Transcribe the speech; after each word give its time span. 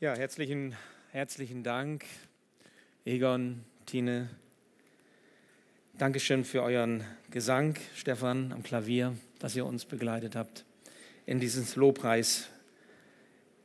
Ja, 0.00 0.16
herzlichen, 0.16 0.74
herzlichen 1.12 1.62
Dank, 1.62 2.04
Egon, 3.04 3.60
Tine. 3.86 4.28
Dankeschön 5.96 6.44
für 6.44 6.64
euren 6.64 7.04
Gesang, 7.30 7.76
Stefan, 7.94 8.52
am 8.52 8.64
Klavier, 8.64 9.16
dass 9.38 9.54
ihr 9.54 9.64
uns 9.64 9.84
begleitet 9.84 10.34
habt 10.34 10.64
in 11.26 11.38
dieses 11.38 11.76
Lobpreis, 11.76 12.48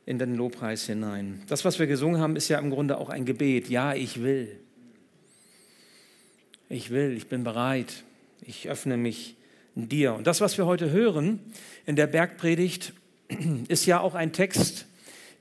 in 0.06 0.20
den 0.20 0.36
Lobpreis 0.36 0.86
hinein. 0.86 1.42
Das, 1.48 1.64
was 1.64 1.80
wir 1.80 1.88
gesungen 1.88 2.20
haben, 2.20 2.36
ist 2.36 2.48
ja 2.48 2.60
im 2.60 2.70
Grunde 2.70 2.98
auch 2.98 3.08
ein 3.10 3.24
Gebet. 3.24 3.68
Ja, 3.68 3.94
ich 3.94 4.22
will. 4.22 4.60
Ich 6.68 6.90
will, 6.90 7.16
ich 7.16 7.26
bin 7.26 7.42
bereit. 7.42 8.04
Ich 8.42 8.68
öffne 8.68 8.96
mich 8.96 9.36
dir. 9.74 10.14
Und 10.14 10.28
das, 10.28 10.40
was 10.40 10.56
wir 10.56 10.66
heute 10.66 10.92
hören 10.92 11.40
in 11.86 11.96
der 11.96 12.06
Bergpredigt, 12.06 12.92
ist 13.68 13.84
ja 13.84 13.98
auch 13.98 14.14
ein 14.14 14.32
Text, 14.32 14.86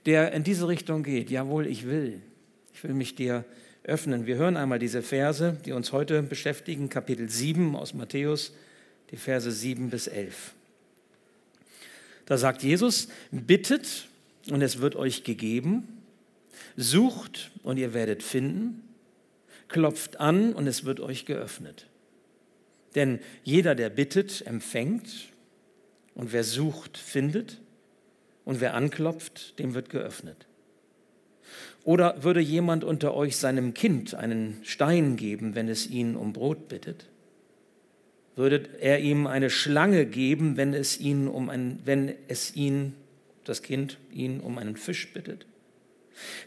der 0.05 0.31
in 0.34 0.44
diese 0.44 0.67
Richtung 0.67 1.03
geht. 1.03 1.30
Jawohl, 1.30 1.67
ich 1.67 1.85
will. 1.85 2.21
Ich 2.73 2.84
will 2.84 2.94
mich 2.94 3.16
dir 3.16 3.45
öffnen. 3.84 4.25
Wir 4.25 4.38
hören 4.38 4.58
einmal 4.58 4.80
diese 4.80 5.02
Verse, 5.02 5.58
die 5.66 5.72
uns 5.72 5.91
heute 5.91 6.23
beschäftigen, 6.23 6.89
Kapitel 6.89 7.30
7 7.30 7.75
aus 7.75 7.94
Matthäus, 7.94 8.53
die 9.12 9.17
Verse 9.17 9.52
7 9.52 9.89
bis 9.89 10.08
11. 10.08 10.53
Da 12.25 12.38
sagt 12.38 12.62
Jesus, 12.62 13.08
bittet 13.31 14.08
und 14.49 14.62
es 14.62 14.80
wird 14.80 14.95
euch 14.95 15.23
gegeben, 15.23 16.03
sucht 16.77 17.52
und 17.63 17.77
ihr 17.77 17.94
werdet 17.94 18.22
finden, 18.22 18.84
klopft 19.67 20.20
an 20.20 20.53
und 20.53 20.67
es 20.67 20.86
wird 20.86 21.00
euch 21.00 21.25
geöffnet. 21.25 21.88
Denn 22.95 23.20
jeder, 23.44 23.75
der 23.75 23.89
bittet, 23.89 24.45
empfängt 24.45 25.30
und 26.16 26.31
wer 26.34 26.44
sucht, 26.44 26.97
findet 26.97 27.58
und 28.49 28.62
wer 28.62 28.73
anklopft, 28.73 29.59
dem 29.59 29.76
wird 29.76 29.91
geöffnet. 29.91 30.48
Oder 31.84 32.23
würde 32.23 32.39
jemand 32.39 32.83
unter 32.83 33.14
euch 33.14 33.38
seinem 33.38 33.75
Kind 33.75 34.16
einen 34.16 34.58
Stein 34.64 35.17
geben, 35.17 35.53
wenn 35.53 35.69
es 35.69 35.88
ihn 35.88 36.16
um 36.16 36.33
Brot 36.33 36.67
bittet? 36.67 37.05
Würde 38.36 38.67
er 38.80 39.02
ihm 39.02 39.27
eine 39.27 39.52
Schlange 39.52 40.08
geben, 40.08 40.58
wenn 40.58 40.73
es 40.73 41.00
ihn 41.00 41.27
um 41.27 41.47
ein, 41.47 41.77
wenn 41.86 42.16
es 42.27 42.55
ihn, 42.55 42.95
das 43.44 43.61
Kind, 43.61 44.00
ihn 44.11 44.39
um 44.39 44.58
einen 44.58 44.77
Fisch 44.77 45.14
bittet? 45.14 45.45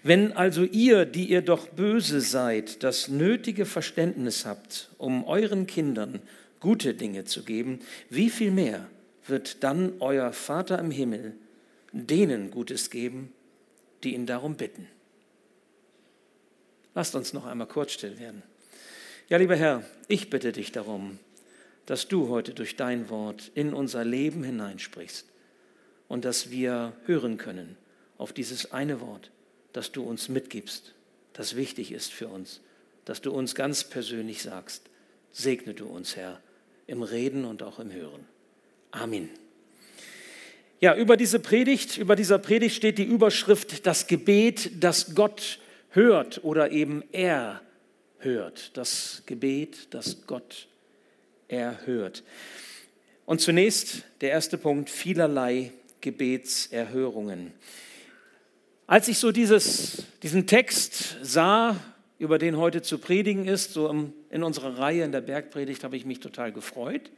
Wenn 0.03 0.33
also 0.33 0.65
ihr, 0.65 1.05
die 1.05 1.31
ihr 1.31 1.43
doch 1.43 1.69
böse 1.69 2.21
seid, 2.21 2.83
das 2.83 3.07
nötige 3.07 3.65
Verständnis 3.65 4.45
habt, 4.45 4.91
um 4.99 5.23
euren 5.25 5.69
Kindern 5.69 6.19
gute 6.59 6.95
Dinge 6.95 7.27
zu 7.27 7.45
geben, 7.45 7.79
wie 8.11 8.29
viel 8.29 8.51
mehr 8.51 8.89
wird 9.29 9.63
dann 9.63 9.93
euer 10.01 10.33
Vater 10.33 10.81
im 10.81 10.91
Himmel 10.91 11.37
denen 11.93 12.51
Gutes 12.51 12.91
geben, 12.91 13.33
die 14.03 14.15
ihn 14.15 14.27
darum 14.27 14.57
bitten? 14.57 14.89
Lasst 16.95 17.15
uns 17.15 17.33
noch 17.33 17.47
einmal 17.47 17.69
kurz 17.69 17.93
still 17.93 18.19
werden. 18.19 18.43
Ja, 19.29 19.39
lieber 19.39 19.57
Herr, 19.57 19.85
ich 20.09 20.29
bitte 20.29 20.53
dich 20.53 20.73
darum, 20.73 21.19
dass 21.87 22.09
du 22.09 22.29
heute 22.29 22.53
durch 22.53 22.77
dein 22.77 23.09
Wort 23.09 23.51
in 23.55 23.73
unser 23.73 24.05
Leben 24.05 24.45
hineinsprichst 24.45 25.27
und 26.09 26.25
dass 26.25 26.51
wir 26.51 26.93
hören 27.07 27.39
können 27.39 27.77
auf 28.19 28.33
dieses 28.33 28.73
eine 28.73 29.01
Wort, 29.01 29.31
das 29.73 29.91
du 29.93 30.03
uns 30.03 30.29
mitgibst, 30.29 30.95
das 31.33 31.57
wichtig 31.57 31.93
ist 31.93 32.13
für 32.13 32.29
uns, 32.29 32.61
dass 33.05 33.21
du 33.21 33.33
uns 33.33 33.55
ganz 33.55 33.85
persönlich 33.85 34.43
sagst. 34.43 34.91
Segne 35.33 35.73
du 35.73 35.87
uns, 35.87 36.17
Herr, 36.17 36.41
im 36.87 37.03
Reden 37.03 37.45
und 37.45 37.63
auch 37.63 37.79
im 37.79 37.91
Hören. 37.91 38.27
Amen. 38.91 39.31
Ja, 40.83 40.97
über 40.97 41.17
diese 41.17 41.39
Predigt, 41.39 41.97
über 41.97 42.17
dieser 42.17 42.41
Predigt 42.41 42.75
steht 42.75 42.99
die 42.99 43.05
Überschrift 43.05 43.87
das 43.87 44.09
Gebet, 44.09 44.83
das 44.83 45.15
Gott 45.15 45.61
hört 45.91 46.43
oder 46.43 46.73
eben 46.73 47.05
er 47.13 47.61
hört. 48.19 48.77
Das 48.77 49.23
Gebet, 49.25 49.95
das 49.95 50.27
Gott 50.27 50.67
erhört. 51.47 52.25
Und 53.27 53.41
zunächst 53.41 54.03
der 54.23 54.31
erste 54.33 54.59
Punkt, 54.59 54.91
vielerlei 54.91 55.71
Gebetserhörungen. 56.01 57.53
Als 58.89 59.07
ich 59.07 59.19
so 59.19 59.31
dieses, 59.31 60.03
diesen 60.25 60.49
Text 60.49 61.17
sah, 61.23 61.77
über 62.19 62.39
den 62.39 62.57
heute 62.57 62.83
zu 62.83 62.99
predigen 62.99 63.47
ist, 63.47 63.73
so 63.73 63.89
in 64.31 64.43
unserer 64.43 64.79
Reihe 64.79 65.05
in 65.05 65.13
der 65.13 65.21
Bergpredigt, 65.21 65.85
habe 65.85 65.97
ich 65.97 66.05
mich 66.05 66.19
total 66.19 66.51
gefreut, 66.51 67.13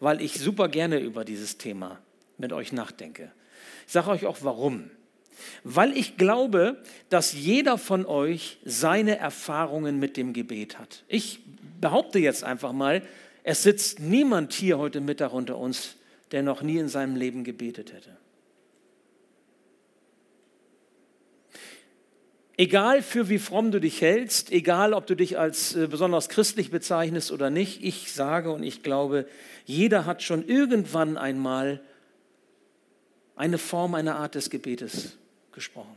weil 0.00 0.22
ich 0.22 0.40
super 0.40 0.68
gerne 0.68 1.00
über 1.00 1.26
dieses 1.26 1.58
Thema 1.58 2.00
mit 2.38 2.52
euch 2.52 2.72
nachdenke. 2.72 3.32
Ich 3.86 3.92
sage 3.92 4.10
euch 4.10 4.26
auch 4.26 4.38
warum. 4.42 4.90
Weil 5.64 5.96
ich 5.96 6.16
glaube, 6.16 6.82
dass 7.08 7.32
jeder 7.32 7.76
von 7.78 8.06
euch 8.06 8.58
seine 8.64 9.18
Erfahrungen 9.18 9.98
mit 9.98 10.16
dem 10.16 10.32
Gebet 10.32 10.78
hat. 10.78 11.04
Ich 11.08 11.40
behaupte 11.80 12.18
jetzt 12.18 12.44
einfach 12.44 12.72
mal, 12.72 13.02
es 13.42 13.62
sitzt 13.62 14.00
niemand 14.00 14.52
hier 14.52 14.78
heute 14.78 15.00
Mittag 15.00 15.32
unter 15.32 15.58
uns, 15.58 15.96
der 16.30 16.42
noch 16.42 16.62
nie 16.62 16.78
in 16.78 16.88
seinem 16.88 17.16
Leben 17.16 17.44
gebetet 17.44 17.92
hätte. 17.92 18.16
Egal 22.56 23.02
für 23.02 23.28
wie 23.28 23.38
fromm 23.38 23.72
du 23.72 23.80
dich 23.80 24.00
hältst, 24.00 24.52
egal 24.52 24.94
ob 24.94 25.06
du 25.06 25.16
dich 25.16 25.38
als 25.38 25.74
äh, 25.74 25.88
besonders 25.88 26.28
christlich 26.28 26.70
bezeichnest 26.70 27.32
oder 27.32 27.50
nicht, 27.50 27.82
ich 27.82 28.12
sage 28.12 28.52
und 28.52 28.62
ich 28.62 28.84
glaube, 28.84 29.26
jeder 29.64 30.06
hat 30.06 30.22
schon 30.22 30.46
irgendwann 30.46 31.16
einmal 31.16 31.80
eine 33.36 33.58
Form, 33.58 33.94
eine 33.94 34.16
Art 34.16 34.34
des 34.34 34.50
Gebetes 34.50 35.16
gesprochen. 35.52 35.96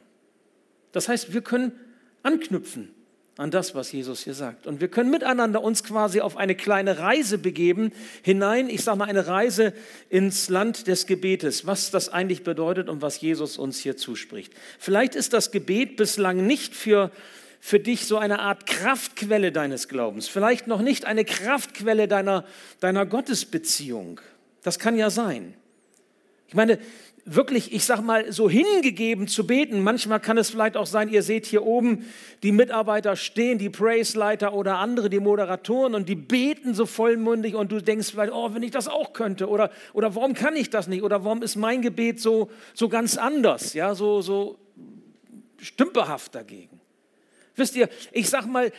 Das 0.92 1.10
heißt, 1.10 1.34
wir 1.34 1.42
können 1.42 1.72
anknüpfen 2.24 2.90
an 3.38 3.52
das, 3.52 3.76
was 3.76 3.92
Jesus 3.92 4.24
hier 4.24 4.34
sagt. 4.34 4.66
Und 4.66 4.82
wir 4.82 4.88
können 4.88 5.12
miteinander 5.12 5.62
uns 5.62 5.84
quasi 5.84 6.22
auf 6.22 6.38
eine 6.38 6.56
kleine 6.56 6.98
Reise 6.98 7.38
begeben, 7.38 7.92
hinein, 8.24 8.70
ich 8.70 8.84
sage 8.84 8.98
mal 8.98 9.06
eine 9.08 9.28
Reise 9.28 9.74
ins 10.10 10.50
Land 10.50 10.88
des 10.88 11.06
Gebetes, 11.06 11.68
was 11.68 11.92
das 11.92 12.10
eigentlich 12.10 12.44
bedeutet 12.44 12.90
und 12.90 13.02
was 13.02 13.22
Jesus 13.22 13.58
uns 13.58 13.78
hier 13.78 13.96
zuspricht. 13.96 14.54
Vielleicht 14.80 15.16
ist 15.16 15.34
das 15.34 15.52
Gebet 15.52 15.98
bislang 15.98 16.48
nicht 16.48 16.76
für, 16.76 17.12
für 17.60 17.80
dich 17.80 18.08
so 18.08 18.18
eine 18.18 18.40
Art 18.40 18.66
Kraftquelle 18.66 19.52
deines 19.52 19.88
Glaubens, 19.88 20.28
vielleicht 20.28 20.66
noch 20.66 20.82
nicht 20.82 21.06
eine 21.06 21.24
Kraftquelle 21.24 22.08
deiner, 22.08 22.44
deiner 22.80 23.06
Gottesbeziehung. 23.06 24.20
Das 24.64 24.80
kann 24.80 24.98
ja 24.98 25.12
sein. 25.12 25.54
Ich 26.48 26.56
meine, 26.56 26.80
wirklich, 27.30 27.74
ich 27.74 27.84
sag 27.84 28.02
mal, 28.02 28.32
so 28.32 28.50
hingegeben 28.50 29.28
zu 29.28 29.46
beten. 29.46 29.82
Manchmal 29.84 30.20
kann 30.20 30.38
es 30.38 30.50
vielleicht 30.50 30.78
auch 30.78 30.86
sein, 30.86 31.10
ihr 31.10 31.22
seht 31.22 31.46
hier 31.46 31.66
oben, 31.66 32.06
die 32.42 32.54
Mitarbeiter 32.54 33.18
stehen, 33.18 33.58
die 33.58 33.70
Praise-Leiter 33.70 34.54
oder 34.54 34.78
andere, 34.78 35.10
die 35.10 35.20
Moderatoren 35.20 35.94
und 35.94 36.08
die 36.08 36.16
beten 36.16 36.74
so 36.74 36.86
vollmundig 36.86 37.56
und 37.56 37.72
du 37.72 37.82
denkst 37.82 38.12
vielleicht, 38.12 38.32
oh, 38.32 38.54
wenn 38.54 38.64
ich 38.64 38.72
das 38.72 38.88
auch 38.88 39.12
könnte 39.12 39.50
oder, 39.50 39.72
oder 39.94 40.16
warum 40.16 40.34
kann 40.34 40.56
ich 40.56 40.70
das 40.70 40.88
nicht 40.88 41.04
oder 41.04 41.26
warum 41.26 41.44
ist 41.44 41.58
mein 41.58 41.82
Gebet 41.82 42.22
so, 42.22 42.50
so 42.74 42.88
ganz 42.88 43.18
anders, 43.18 43.74
ja, 43.74 43.94
so, 43.94 44.22
so 44.22 44.58
stümperhaft 45.60 46.34
dagegen. 46.34 46.80
Wisst 47.56 47.76
ihr, 47.76 47.90
ich 48.14 48.30
sag 48.30 48.46
mal, 48.46 48.72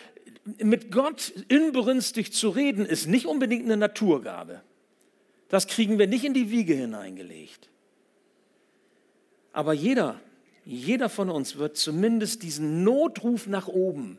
mit 0.62 0.90
Gott 0.90 1.32
inbrünstig 1.48 2.32
zu 2.32 2.48
reden 2.48 2.86
ist 2.86 3.06
nicht 3.06 3.26
unbedingt 3.26 3.66
eine 3.66 3.76
Naturgabe. 3.76 4.62
Das 5.50 5.66
kriegen 5.66 5.98
wir 5.98 6.06
nicht 6.06 6.24
in 6.24 6.32
die 6.32 6.50
Wiege 6.50 6.74
hineingelegt. 6.74 7.68
Aber 9.52 9.72
jeder, 9.72 10.20
jeder 10.64 11.08
von 11.08 11.30
uns 11.30 11.56
wird 11.56 11.76
zumindest 11.76 12.42
diesen 12.42 12.84
Notruf 12.84 13.46
nach 13.46 13.68
oben, 13.68 14.18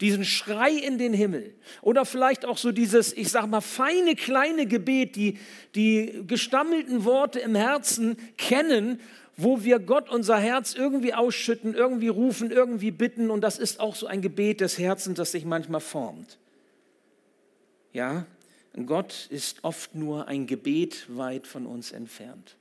diesen 0.00 0.24
Schrei 0.24 0.72
in 0.72 0.98
den 0.98 1.12
Himmel 1.12 1.54
oder 1.82 2.04
vielleicht 2.04 2.44
auch 2.44 2.58
so 2.58 2.72
dieses, 2.72 3.12
ich 3.12 3.30
sag 3.30 3.46
mal, 3.46 3.60
feine 3.60 4.16
kleine 4.16 4.66
Gebet, 4.66 5.14
die, 5.16 5.38
die 5.74 6.24
gestammelten 6.26 7.04
Worte 7.04 7.38
im 7.38 7.54
Herzen 7.54 8.16
kennen, 8.36 9.00
wo 9.36 9.62
wir 9.62 9.78
Gott 9.78 10.10
unser 10.10 10.38
Herz 10.38 10.74
irgendwie 10.74 11.14
ausschütten, 11.14 11.74
irgendwie 11.74 12.08
rufen, 12.08 12.50
irgendwie 12.50 12.90
bitten 12.90 13.30
und 13.30 13.42
das 13.42 13.58
ist 13.58 13.80
auch 13.80 13.94
so 13.94 14.06
ein 14.06 14.22
Gebet 14.22 14.60
des 14.60 14.78
Herzens, 14.78 15.16
das 15.16 15.32
sich 15.32 15.44
manchmal 15.44 15.80
formt. 15.80 16.38
Ja, 17.92 18.26
Gott 18.86 19.28
ist 19.30 19.64
oft 19.64 19.94
nur 19.94 20.28
ein 20.28 20.46
Gebet 20.46 21.06
weit 21.08 21.46
von 21.46 21.66
uns 21.66 21.92
entfernt. 21.92 22.56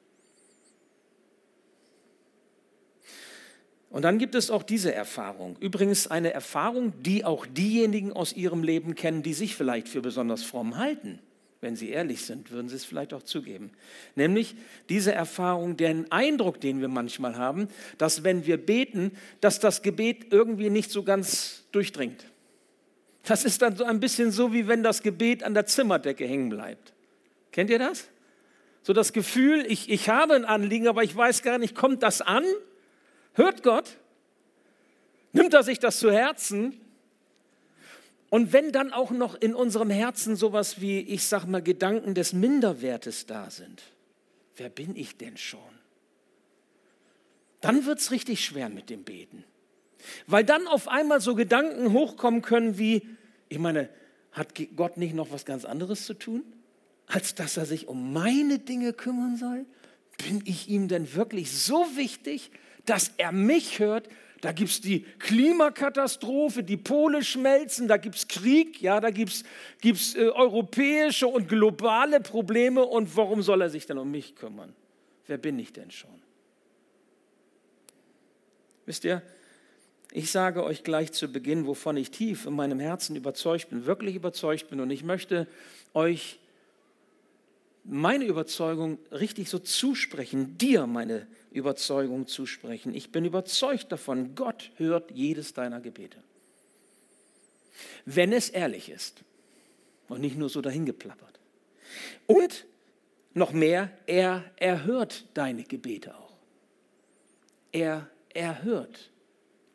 Und 3.89 4.03
dann 4.03 4.19
gibt 4.19 4.35
es 4.35 4.51
auch 4.51 4.63
diese 4.63 4.93
Erfahrung. 4.93 5.57
Übrigens 5.59 6.07
eine 6.07 6.31
Erfahrung, 6.31 6.93
die 7.01 7.25
auch 7.25 7.45
diejenigen 7.47 8.13
aus 8.13 8.33
ihrem 8.33 8.63
Leben 8.63 8.93
kennen, 8.93 9.23
die 9.23 9.33
sich 9.33 9.55
vielleicht 9.55 9.89
für 9.89 10.01
besonders 10.01 10.43
fromm 10.43 10.77
halten. 10.77 11.19
Wenn 11.61 11.75
sie 11.75 11.89
ehrlich 11.89 12.23
sind, 12.23 12.51
würden 12.51 12.69
sie 12.69 12.75
es 12.75 12.85
vielleicht 12.85 13.13
auch 13.13 13.23
zugeben. 13.23 13.71
Nämlich 14.15 14.55
diese 14.87 15.11
Erfahrung, 15.11 15.75
den 15.75 16.09
Eindruck, 16.11 16.61
den 16.61 16.79
wir 16.79 16.87
manchmal 16.87 17.35
haben, 17.35 17.67
dass 17.97 18.23
wenn 18.23 18.45
wir 18.45 18.57
beten, 18.57 19.11
dass 19.41 19.59
das 19.59 19.81
Gebet 19.81 20.27
irgendwie 20.31 20.69
nicht 20.69 20.89
so 20.91 21.03
ganz 21.03 21.65
durchdringt. 21.71 22.23
Das 23.23 23.43
ist 23.43 23.61
dann 23.61 23.75
so 23.75 23.83
ein 23.83 23.99
bisschen 23.99 24.31
so, 24.31 24.53
wie 24.53 24.67
wenn 24.67 24.83
das 24.83 25.01
Gebet 25.01 25.43
an 25.43 25.53
der 25.53 25.65
Zimmerdecke 25.65 26.25
hängen 26.25 26.49
bleibt. 26.49 26.93
Kennt 27.51 27.69
ihr 27.69 27.79
das? 27.79 28.07
So 28.81 28.93
das 28.93 29.11
Gefühl, 29.11 29.65
ich, 29.67 29.89
ich 29.89 30.07
habe 30.07 30.35
ein 30.35 30.45
Anliegen, 30.45 30.87
aber 30.87 31.03
ich 31.03 31.13
weiß 31.13 31.41
gar 31.41 31.57
nicht, 31.57 31.75
kommt 31.75 32.03
das 32.03 32.21
an? 32.21 32.45
Hört 33.39 33.63
Gott? 33.63 33.95
Nimmt 35.31 35.53
er 35.53 35.63
sich 35.63 35.79
das 35.79 35.99
zu 35.99 36.11
Herzen? 36.11 36.77
Und 38.29 38.51
wenn 38.51 38.73
dann 38.73 38.91
auch 38.91 39.11
noch 39.11 39.35
in 39.39 39.55
unserem 39.55 39.89
Herzen 39.89 40.35
sowas 40.35 40.81
wie, 40.81 40.99
ich 40.99 41.23
sag 41.23 41.45
mal, 41.45 41.61
Gedanken 41.61 42.13
des 42.13 42.33
Minderwertes 42.33 43.27
da 43.27 43.49
sind, 43.49 43.81
wer 44.57 44.67
bin 44.67 44.93
ich 44.93 45.15
denn 45.15 45.37
schon? 45.37 45.61
Dann 47.61 47.85
wird 47.85 47.99
es 47.99 48.11
richtig 48.11 48.43
schwer 48.43 48.67
mit 48.67 48.89
dem 48.89 49.05
Beten. 49.05 49.45
Weil 50.27 50.43
dann 50.43 50.67
auf 50.67 50.89
einmal 50.89 51.21
so 51.21 51.33
Gedanken 51.33 51.93
hochkommen 51.93 52.41
können 52.41 52.77
wie, 52.77 53.07
ich 53.47 53.57
meine, 53.57 53.87
hat 54.33 54.49
Gott 54.75 54.97
nicht 54.97 55.15
noch 55.15 55.31
was 55.31 55.45
ganz 55.45 55.63
anderes 55.63 56.05
zu 56.05 56.13
tun, 56.13 56.43
als 57.07 57.35
dass 57.35 57.55
er 57.55 57.65
sich 57.65 57.87
um 57.87 58.11
meine 58.11 58.59
Dinge 58.59 58.91
kümmern 58.91 59.37
soll? 59.37 59.65
Bin 60.27 60.43
ich 60.43 60.67
ihm 60.67 60.89
denn 60.89 61.15
wirklich 61.15 61.57
so 61.57 61.95
wichtig, 61.95 62.51
dass 62.89 63.11
er 63.17 63.31
mich 63.31 63.79
hört? 63.79 64.07
Da 64.41 64.53
gibt 64.53 64.69
es 64.69 64.81
die 64.81 65.01
Klimakatastrophe, 65.19 66.63
die 66.63 66.77
Pole 66.77 67.23
schmelzen, 67.23 67.89
da 67.89 67.97
gibt 67.97 68.15
es 68.15 68.27
Krieg, 68.27 68.81
ja, 68.81 69.01
da 69.01 69.09
gibt 69.09 69.43
es 69.83 70.15
äh, 70.15 70.29
europäische 70.29 71.27
und 71.27 71.49
globale 71.49 72.21
Probleme. 72.21 72.85
Und 72.85 73.15
warum 73.17 73.41
soll 73.41 73.61
er 73.61 73.69
sich 73.69 73.85
denn 73.85 73.97
um 73.97 74.09
mich 74.09 74.35
kümmern? 74.35 74.73
Wer 75.27 75.37
bin 75.37 75.59
ich 75.59 75.73
denn 75.73 75.91
schon? 75.91 76.21
Wisst 78.85 79.03
ihr, 79.03 79.21
ich 80.11 80.31
sage 80.31 80.63
euch 80.63 80.83
gleich 80.83 81.11
zu 81.11 81.27
Beginn, 81.27 81.67
wovon 81.67 81.97
ich 81.97 82.09
tief 82.09 82.45
in 82.45 82.53
meinem 82.53 82.79
Herzen 82.79 83.15
überzeugt 83.15 83.69
bin, 83.69 83.85
wirklich 83.85 84.15
überzeugt 84.15 84.69
bin. 84.69 84.79
Und 84.79 84.89
ich 84.89 85.03
möchte 85.03 85.47
euch 85.93 86.39
meine 87.83 88.25
Überzeugung 88.25 88.97
richtig 89.11 89.49
so 89.49 89.59
zusprechen, 89.59 90.57
dir 90.57 90.87
meine 90.87 91.27
Überzeugung 91.51 92.27
zusprechen. 92.27 92.93
Ich 92.93 93.11
bin 93.11 93.25
überzeugt 93.25 93.91
davon, 93.91 94.35
Gott 94.35 94.71
hört 94.77 95.11
jedes 95.11 95.53
deiner 95.53 95.79
Gebete. 95.79 96.21
Wenn 98.05 98.33
es 98.33 98.49
ehrlich 98.49 98.89
ist 98.89 99.23
und 100.07 100.21
nicht 100.21 100.37
nur 100.37 100.49
so 100.49 100.61
dahingeplappert. 100.61 101.39
Und 102.27 102.65
noch 103.33 103.51
mehr, 103.51 103.91
er 104.05 104.51
erhört 104.57 105.25
deine 105.33 105.63
Gebete 105.63 106.15
auch. 106.17 106.37
Er 107.71 108.09
erhört 108.33 109.11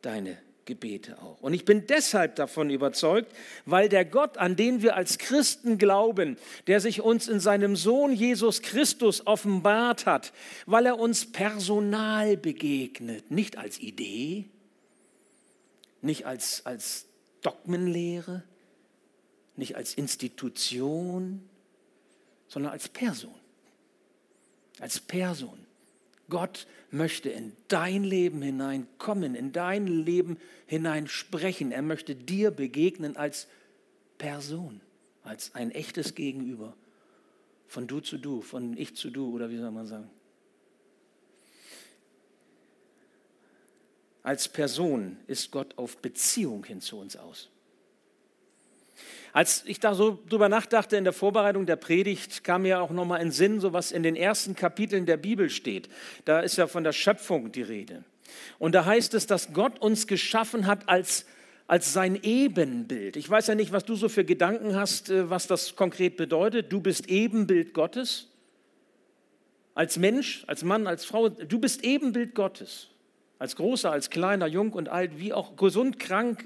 deine 0.01 0.37
Gebete 0.65 1.21
auch. 1.21 1.39
Und 1.41 1.53
ich 1.53 1.63
bin 1.63 1.85
deshalb 1.87 2.35
davon 2.35 2.69
überzeugt, 2.69 3.31
weil 3.65 3.87
der 3.87 4.03
Gott, 4.03 4.37
an 4.37 4.55
den 4.55 4.81
wir 4.81 4.95
als 4.95 5.17
Christen 5.17 5.77
glauben, 5.77 6.37
der 6.67 6.81
sich 6.81 7.01
uns 7.01 7.27
in 7.27 7.39
seinem 7.39 7.75
Sohn 7.75 8.11
Jesus 8.11 8.61
Christus 8.61 9.27
offenbart 9.27 10.05
hat, 10.05 10.33
weil 10.65 10.87
er 10.87 10.99
uns 10.99 11.31
personal 11.31 12.35
begegnet, 12.35 13.29
nicht 13.29 13.57
als 13.57 13.79
Idee, 13.79 14.45
nicht 16.01 16.25
als, 16.25 16.65
als 16.65 17.05
Dogmenlehre, 17.41 18.43
nicht 19.55 19.75
als 19.75 19.93
Institution, 19.93 21.47
sondern 22.47 22.71
als 22.71 22.89
Person. 22.89 23.35
Als 24.79 24.99
Person. 24.99 25.64
Gott 26.29 26.67
möchte 26.91 27.29
in 27.29 27.55
dein 27.67 28.03
Leben 28.03 28.41
hineinkommen, 28.41 29.35
in 29.35 29.51
dein 29.51 29.87
Leben 29.87 30.37
hinein 30.65 31.07
sprechen. 31.07 31.71
Er 31.71 31.81
möchte 31.81 32.15
dir 32.15 32.51
begegnen 32.51 33.15
als 33.15 33.47
Person, 34.17 34.81
als 35.23 35.53
ein 35.53 35.71
echtes 35.71 36.15
Gegenüber. 36.15 36.75
Von 37.67 37.87
du 37.87 37.99
zu 37.99 38.17
du, 38.17 38.41
von 38.41 38.77
ich 38.77 38.95
zu 38.95 39.09
du 39.09 39.33
oder 39.35 39.49
wie 39.49 39.57
soll 39.57 39.71
man 39.71 39.87
sagen. 39.87 40.09
Als 44.23 44.47
Person 44.47 45.17
ist 45.27 45.51
Gott 45.51 45.77
auf 45.77 45.97
Beziehung 45.97 46.63
hin 46.65 46.81
zu 46.81 46.97
uns 46.97 47.15
aus. 47.15 47.49
Als 49.35 49.63
ich 49.65 49.81
da 49.81 49.93
so 49.95 50.17
drüber 50.29 50.47
nachdachte 50.47 50.95
in 50.95 51.03
der 51.03 51.11
Vorbereitung 51.11 51.65
der 51.65 51.75
Predigt, 51.75 52.45
kam 52.45 52.61
mir 52.61 52.81
auch 52.81 52.91
nochmal 52.91 53.21
in 53.21 53.31
Sinn, 53.31 53.59
so 53.59 53.73
was 53.73 53.91
in 53.91 54.01
den 54.01 54.15
ersten 54.15 54.55
Kapiteln 54.55 55.05
der 55.05 55.17
Bibel 55.17 55.49
steht. 55.49 55.89
Da 56.23 56.39
ist 56.39 56.55
ja 56.55 56.67
von 56.67 56.85
der 56.85 56.93
Schöpfung 56.93 57.51
die 57.51 57.61
Rede. 57.61 58.05
Und 58.59 58.75
da 58.75 58.85
heißt 58.85 59.13
es, 59.13 59.27
dass 59.27 59.51
Gott 59.51 59.77
uns 59.79 60.07
geschaffen 60.07 60.67
hat 60.67 60.87
als, 60.87 61.25
als 61.67 61.91
sein 61.91 62.17
Ebenbild. 62.23 63.17
Ich 63.17 63.29
weiß 63.29 63.47
ja 63.47 63.55
nicht, 63.55 63.73
was 63.73 63.83
du 63.83 63.95
so 63.95 64.07
für 64.07 64.23
Gedanken 64.23 64.73
hast, 64.73 65.09
äh, 65.09 65.29
was 65.29 65.47
das 65.47 65.75
konkret 65.75 66.15
bedeutet. 66.15 66.71
Du 66.71 66.79
bist 66.79 67.09
Ebenbild 67.09 67.73
Gottes. 67.73 68.29
Als 69.73 69.97
Mensch, 69.97 70.45
als 70.47 70.63
Mann, 70.63 70.87
als 70.87 71.03
Frau, 71.03 71.27
du 71.27 71.59
bist 71.59 71.83
Ebenbild 71.83 72.35
Gottes. 72.35 72.87
Als 73.37 73.57
großer, 73.57 73.91
als 73.91 74.09
kleiner, 74.09 74.47
jung 74.47 74.71
und 74.71 74.87
alt, 74.87 75.19
wie 75.19 75.33
auch 75.33 75.57
gesund, 75.57 75.99
krank, 75.99 76.45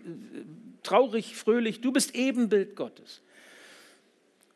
traurig, 0.84 1.36
fröhlich, 1.36 1.81
du 1.81 1.92
bist 1.92 2.16
Ebenbild 2.16 2.76
Gottes. 2.76 3.22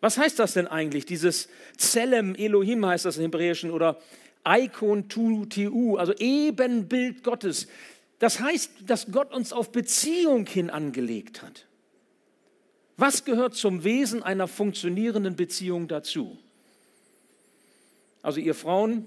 Was 0.01 0.17
heißt 0.17 0.37
das 0.39 0.53
denn 0.53 0.67
eigentlich? 0.67 1.05
Dieses 1.05 1.47
Zelem 1.77 2.35
Elohim 2.35 2.85
heißt 2.85 3.05
das 3.05 3.17
im 3.17 3.23
Hebräischen 3.23 3.71
oder 3.71 3.99
Icon 4.45 5.07
tu 5.07 5.47
also 5.97 6.13
Ebenbild 6.13 7.23
Gottes. 7.23 7.67
Das 8.19 8.39
heißt, 8.39 8.71
dass 8.85 9.11
Gott 9.11 9.33
uns 9.33 9.53
auf 9.53 9.71
Beziehung 9.71 10.45
hin 10.45 10.69
angelegt 10.69 11.41
hat. 11.41 11.65
Was 12.97 13.25
gehört 13.25 13.55
zum 13.55 13.83
Wesen 13.83 14.21
einer 14.21 14.47
funktionierenden 14.47 15.35
Beziehung 15.35 15.87
dazu? 15.87 16.37
Also 18.21 18.39
ihr 18.39 18.55
Frauen, 18.55 19.05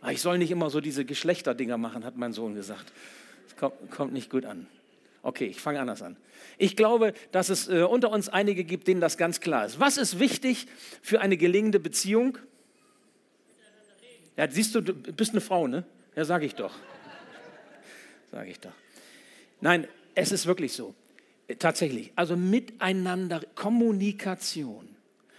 ah, 0.00 0.10
ich 0.10 0.20
soll 0.20 0.38
nicht 0.38 0.50
immer 0.50 0.70
so 0.70 0.80
diese 0.80 1.04
Geschlechterdinger 1.04 1.78
machen, 1.78 2.04
hat 2.04 2.16
mein 2.16 2.32
Sohn 2.32 2.54
gesagt. 2.54 2.92
Das 3.48 3.70
kommt 3.90 4.12
nicht 4.12 4.30
gut 4.30 4.44
an. 4.44 4.66
Okay, 5.26 5.46
ich 5.46 5.60
fange 5.60 5.80
anders 5.80 6.02
an. 6.02 6.16
Ich 6.56 6.76
glaube, 6.76 7.12
dass 7.32 7.48
es 7.48 7.68
äh, 7.68 7.82
unter 7.82 8.12
uns 8.12 8.28
einige 8.28 8.62
gibt, 8.62 8.86
denen 8.86 9.00
das 9.00 9.16
ganz 9.16 9.40
klar 9.40 9.66
ist. 9.66 9.80
Was 9.80 9.96
ist 9.96 10.20
wichtig 10.20 10.68
für 11.02 11.20
eine 11.20 11.36
gelingende 11.36 11.80
Beziehung? 11.80 12.38
Ja, 14.36 14.48
siehst 14.48 14.76
du, 14.76 14.82
du 14.82 14.94
bist 14.94 15.32
eine 15.32 15.40
Frau, 15.40 15.66
ne? 15.66 15.84
Ja, 16.14 16.24
sage 16.24 16.46
ich 16.46 16.54
doch. 16.54 16.72
Sage 18.30 18.50
ich 18.50 18.60
doch. 18.60 18.70
Nein, 19.60 19.88
es 20.14 20.30
ist 20.30 20.46
wirklich 20.46 20.74
so. 20.74 20.94
Tatsächlich. 21.58 22.12
Also 22.14 22.36
miteinander, 22.36 23.40
Kommunikation. 23.56 24.88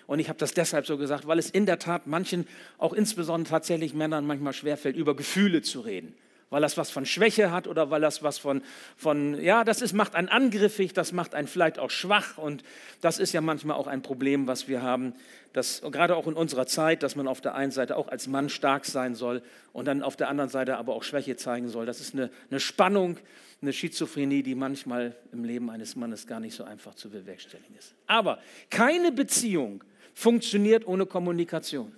Und 0.06 0.20
ich 0.20 0.28
habe 0.28 0.38
das 0.38 0.54
deshalb 0.54 0.86
so 0.86 0.98
gesagt, 0.98 1.28
weil 1.28 1.40
es 1.40 1.50
in 1.50 1.66
der 1.66 1.80
Tat 1.80 2.08
manchen, 2.08 2.46
auch 2.78 2.92
insbesondere 2.92 3.52
tatsächlich 3.52 3.94
Männern, 3.94 4.28
manchmal 4.28 4.52
schwerfällt, 4.52 4.98
über 4.98 5.16
Gefühle 5.16 5.62
zu 5.62 5.80
reden 5.80 6.14
weil 6.50 6.62
das 6.62 6.78
was 6.78 6.90
von 6.90 7.06
Schwäche 7.06 7.52
hat 7.52 7.68
oder 7.68 7.90
weil 7.90 8.02
das 8.02 8.24
was 8.24 8.38
von, 8.38 8.62
von 8.96 9.40
ja, 9.42 9.64
das 9.64 9.82
ist, 9.82 9.94
macht 9.94 10.16
einen 10.16 10.30
angriffig, 10.30 10.94
das 10.94 11.12
macht 11.12 11.36
einen 11.36 11.48
vielleicht 11.48 11.80
auch 11.80 11.90
schwach 11.90 12.38
und 12.38 12.64
das 13.02 13.20
ist 13.20 13.34
ja 13.34 13.42
manchmal 13.42 13.78
auch 13.78 13.88
ein 13.88 14.02
Problem, 14.02 14.48
was 14.48 14.68
wir 14.68 14.82
haben, 14.82 15.14
dass 15.54 15.82
gerade 15.82 16.16
auch 16.16 16.28
in 16.28 16.34
unserer 16.34 16.68
Zeit, 16.68 17.04
dass 17.04 17.16
man 17.16 17.28
auf 17.28 17.42
der 17.42 17.56
einen 17.56 17.72
Seite 17.72 17.98
auch 17.98 18.08
als 18.08 18.28
Mann 18.28 18.50
stark 18.50 18.86
sein 18.86 19.16
soll 19.16 19.42
und 19.74 19.86
dann 19.86 20.04
auf 20.04 20.16
der 20.16 20.30
anderen 20.30 20.50
Seite 20.50 20.78
aber 20.78 20.94
auch 20.94 21.04
Schwäche 21.04 21.36
zeigen 21.36 21.68
soll. 21.70 21.86
Das 21.86 22.00
ist 22.00 22.14
eine, 22.14 22.30
eine 22.50 22.60
Spannung, 22.60 23.18
eine 23.62 23.74
Schizophrenie, 23.74 24.44
die 24.44 24.56
manchmal 24.56 25.16
im 25.32 25.44
Leben 25.44 25.70
eines 25.70 25.96
Mannes 25.96 26.28
gar 26.28 26.40
nicht 26.40 26.56
so 26.56 26.64
einfach 26.64 26.94
zu 26.96 27.10
bewerkstelligen 27.10 27.76
ist. 27.76 27.96
Aber 28.06 28.40
keine 28.70 29.12
Beziehung 29.12 29.84
funktioniert 30.14 30.88
ohne 30.88 31.06
Kommunikation. 31.06 31.92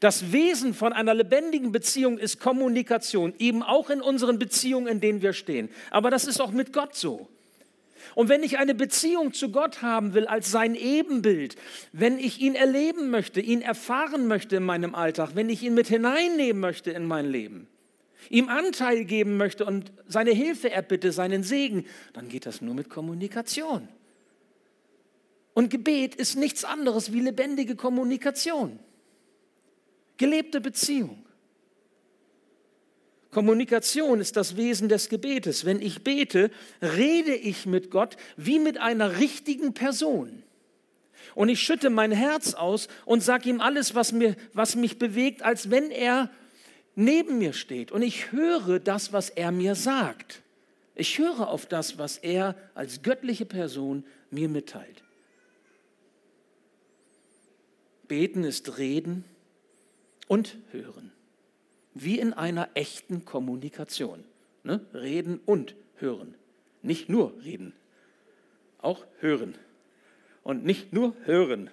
Das 0.00 0.32
Wesen 0.32 0.74
von 0.74 0.92
einer 0.92 1.14
lebendigen 1.14 1.72
Beziehung 1.72 2.18
ist 2.18 2.40
Kommunikation, 2.40 3.34
eben 3.38 3.62
auch 3.62 3.90
in 3.90 4.00
unseren 4.00 4.38
Beziehungen, 4.38 4.86
in 4.86 5.00
denen 5.00 5.22
wir 5.22 5.32
stehen. 5.32 5.68
Aber 5.90 6.10
das 6.10 6.26
ist 6.26 6.40
auch 6.40 6.52
mit 6.52 6.72
Gott 6.72 6.94
so. 6.94 7.28
Und 8.14 8.28
wenn 8.28 8.42
ich 8.42 8.58
eine 8.58 8.74
Beziehung 8.74 9.32
zu 9.32 9.50
Gott 9.50 9.82
haben 9.82 10.14
will 10.14 10.26
als 10.26 10.50
sein 10.50 10.74
Ebenbild, 10.74 11.56
wenn 11.92 12.18
ich 12.18 12.40
ihn 12.40 12.54
erleben 12.54 13.10
möchte, 13.10 13.40
ihn 13.40 13.62
erfahren 13.62 14.26
möchte 14.26 14.56
in 14.56 14.64
meinem 14.64 14.94
Alltag, 14.94 15.30
wenn 15.34 15.48
ich 15.48 15.62
ihn 15.62 15.74
mit 15.74 15.88
hineinnehmen 15.88 16.60
möchte 16.60 16.90
in 16.90 17.06
mein 17.06 17.30
Leben, 17.30 17.68
ihm 18.28 18.48
Anteil 18.48 19.04
geben 19.04 19.36
möchte 19.36 19.64
und 19.64 19.92
seine 20.06 20.32
Hilfe 20.32 20.70
erbitte, 20.70 21.12
seinen 21.12 21.42
Segen, 21.42 21.86
dann 22.12 22.28
geht 22.28 22.46
das 22.46 22.60
nur 22.60 22.74
mit 22.74 22.90
Kommunikation. 22.90 23.88
Und 25.54 25.70
Gebet 25.70 26.14
ist 26.14 26.36
nichts 26.36 26.64
anderes 26.64 27.12
wie 27.12 27.20
lebendige 27.20 27.76
Kommunikation. 27.76 28.78
Gelebte 30.20 30.60
Beziehung. 30.60 31.24
Kommunikation 33.30 34.20
ist 34.20 34.36
das 34.36 34.54
Wesen 34.54 34.90
des 34.90 35.08
Gebetes. 35.08 35.64
Wenn 35.64 35.80
ich 35.80 36.04
bete, 36.04 36.50
rede 36.82 37.34
ich 37.34 37.64
mit 37.64 37.90
Gott 37.90 38.18
wie 38.36 38.58
mit 38.58 38.76
einer 38.76 39.18
richtigen 39.18 39.72
Person. 39.72 40.42
Und 41.34 41.48
ich 41.48 41.62
schütte 41.62 41.88
mein 41.88 42.12
Herz 42.12 42.52
aus 42.52 42.88
und 43.06 43.22
sage 43.22 43.48
ihm 43.48 43.62
alles, 43.62 43.94
was, 43.94 44.12
mir, 44.12 44.36
was 44.52 44.76
mich 44.76 44.98
bewegt, 44.98 45.40
als 45.40 45.70
wenn 45.70 45.90
er 45.90 46.28
neben 46.94 47.38
mir 47.38 47.54
steht. 47.54 47.90
Und 47.90 48.02
ich 48.02 48.30
höre 48.30 48.78
das, 48.78 49.14
was 49.14 49.30
er 49.30 49.52
mir 49.52 49.74
sagt. 49.74 50.42
Ich 50.94 51.16
höre 51.16 51.48
auf 51.48 51.64
das, 51.64 51.96
was 51.96 52.18
er 52.18 52.56
als 52.74 53.00
göttliche 53.00 53.46
Person 53.46 54.04
mir 54.30 54.50
mitteilt. 54.50 55.02
Beten 58.06 58.44
ist 58.44 58.76
Reden 58.76 59.24
und 60.30 60.56
hören. 60.70 61.10
Wie 61.92 62.20
in 62.20 62.32
einer 62.32 62.68
echten 62.74 63.24
Kommunikation. 63.24 64.22
Ne? 64.62 64.80
Reden 64.94 65.40
und 65.44 65.74
hören. 65.96 66.36
Nicht 66.82 67.08
nur 67.08 67.32
reden, 67.42 67.72
auch 68.78 69.04
hören. 69.18 69.56
Und 70.44 70.64
nicht 70.64 70.92
nur 70.92 71.16
hören, 71.24 71.68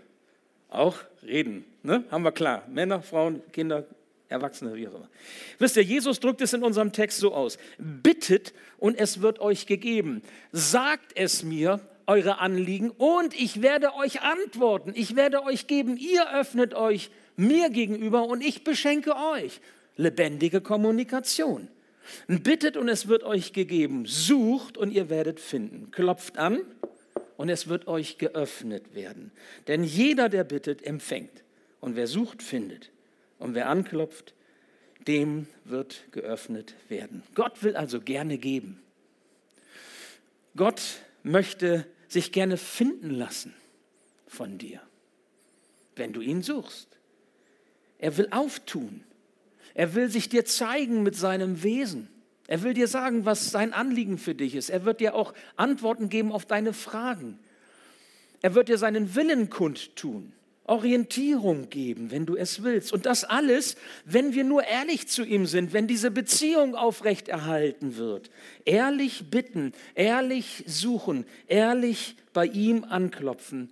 auch 0.70 0.98
reden. 1.22 1.66
Ne? 1.84 2.04
Haben 2.10 2.24
wir 2.24 2.32
klar. 2.32 2.66
Männer, 2.68 3.04
Frauen, 3.04 3.44
Kinder, 3.52 3.86
Erwachsene, 4.28 4.74
wie 4.74 4.88
auch 4.88 4.96
immer. 4.96 5.10
Wisst 5.60 5.78
ihr, 5.78 5.84
Jesus 5.84 6.20
drückt 6.20 6.42
es 6.42 6.52
in 6.52 6.64
unserem 6.64 6.92
Text 6.92 7.20
so 7.20 7.36
aus. 7.36 7.60
Bittet 7.78 8.56
und 8.80 8.98
es 8.98 9.22
wird 9.22 9.38
euch 9.38 9.68
gegeben. 9.68 10.24
Sagt 10.52 11.12
es 11.16 11.44
mir, 11.44 11.80
eure 12.08 12.40
Anliegen, 12.40 12.90
und 12.90 13.40
ich 13.40 13.62
werde 13.62 13.94
euch 13.94 14.22
antworten. 14.22 14.94
Ich 14.96 15.16
werde 15.16 15.44
euch 15.44 15.68
geben. 15.68 15.96
Ihr 15.96 16.34
öffnet 16.34 16.74
euch 16.74 17.12
mir 17.38 17.70
gegenüber 17.70 18.26
und 18.28 18.42
ich 18.42 18.64
beschenke 18.64 19.16
euch. 19.16 19.62
Lebendige 19.96 20.62
Kommunikation. 20.62 21.70
Bittet 22.28 22.78
und 22.78 22.90
es 22.90 23.08
wird 23.08 23.24
euch 23.24 23.54
gegeben. 23.54 24.06
Sucht 24.06 24.78
und 24.78 24.92
ihr 24.92 25.10
werdet 25.10 25.40
finden. 25.40 25.92
Klopft 25.92 26.38
an 26.38 26.62
und 27.38 27.50
es 27.50 27.68
wird 27.68 27.88
euch 27.88 28.18
geöffnet 28.18 28.94
werden. 28.94 29.32
Denn 29.68 29.84
jeder, 29.84 30.30
der 30.30 30.44
bittet, 30.44 30.84
empfängt. 30.84 31.44
Und 31.80 31.96
wer 31.96 32.08
sucht, 32.08 32.44
findet. 32.44 32.92
Und 33.40 33.56
wer 33.56 33.70
anklopft, 33.70 34.34
dem 35.08 35.48
wird 35.64 36.06
geöffnet 36.12 36.76
werden. 36.90 37.24
Gott 37.36 37.64
will 37.64 37.76
also 37.76 38.02
gerne 38.02 38.38
geben. 38.38 38.82
Gott 40.56 40.82
möchte 41.24 41.86
sich 42.08 42.32
gerne 42.32 42.58
finden 42.58 43.12
lassen 43.12 43.54
von 44.28 44.58
dir, 44.58 44.82
wenn 45.96 46.14
du 46.14 46.22
ihn 46.22 46.42
suchst. 46.42 46.97
Er 48.00 48.18
will 48.18 48.28
auftun. 48.32 49.04
Er 49.74 49.96
will 49.96 50.10
sich 50.10 50.30
dir 50.30 50.46
zeigen 50.46 51.04
mit 51.04 51.16
seinem 51.16 51.64
Wesen. 51.64 52.10
Er 52.48 52.64
will 52.64 52.74
dir 52.74 52.88
sagen, 52.88 53.26
was 53.26 53.52
sein 53.52 53.74
Anliegen 53.74 54.18
für 54.18 54.34
dich 54.34 54.56
ist. 54.56 54.70
Er 54.70 54.86
wird 54.86 55.02
dir 55.02 55.16
auch 55.16 55.34
Antworten 55.56 56.10
geben 56.10 56.32
auf 56.32 56.46
deine 56.46 56.74
Fragen. 56.74 57.38
Er 58.42 58.56
wird 58.56 58.70
dir 58.70 58.78
seinen 58.78 59.16
Willen 59.16 59.50
kundtun. 59.50 60.34
Orientierung 60.64 61.70
geben, 61.70 62.12
wenn 62.12 62.26
du 62.26 62.36
es 62.36 62.62
willst. 62.62 62.92
Und 62.92 63.06
das 63.06 63.24
alles, 63.24 63.76
wenn 64.04 64.34
wir 64.34 64.44
nur 64.44 64.64
ehrlich 64.66 65.08
zu 65.08 65.24
ihm 65.24 65.46
sind, 65.46 65.74
wenn 65.74 65.88
diese 65.88 66.12
Beziehung 66.12 66.76
aufrechterhalten 66.76 67.96
wird. 67.96 68.30
Ehrlich 68.66 69.30
bitten, 69.30 69.74
ehrlich 69.96 70.64
suchen, 70.68 71.26
ehrlich 71.48 72.18
bei 72.34 72.46
ihm 72.46 72.84
anklopfen. 72.84 73.70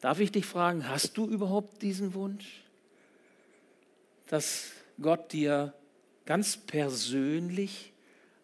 Darf 0.00 0.20
ich 0.20 0.30
dich 0.30 0.46
fragen, 0.46 0.88
hast 0.88 1.16
du 1.16 1.26
überhaupt 1.26 1.82
diesen 1.82 2.14
Wunsch? 2.14 2.63
Dass 4.28 4.72
Gott 5.00 5.32
dir 5.32 5.74
ganz 6.24 6.56
persönlich 6.56 7.92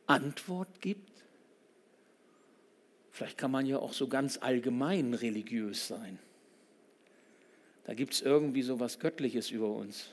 Antwort 0.07 0.81
gibt? 0.81 1.11
Vielleicht 3.11 3.39
kann 3.39 3.51
man 3.51 3.67
ja 3.67 3.79
auch 3.79 3.93
so 3.93 4.09
ganz 4.09 4.39
allgemein 4.39 5.15
religiös 5.15 5.89
sein. 5.89 6.19
Da 7.85 7.95
gibt 7.95 8.15
es 8.15 8.23
irgendwie 8.23 8.63
so 8.63 8.81
was 8.81 8.99
Göttliches 8.99 9.51
über 9.51 9.69
uns. 9.69 10.07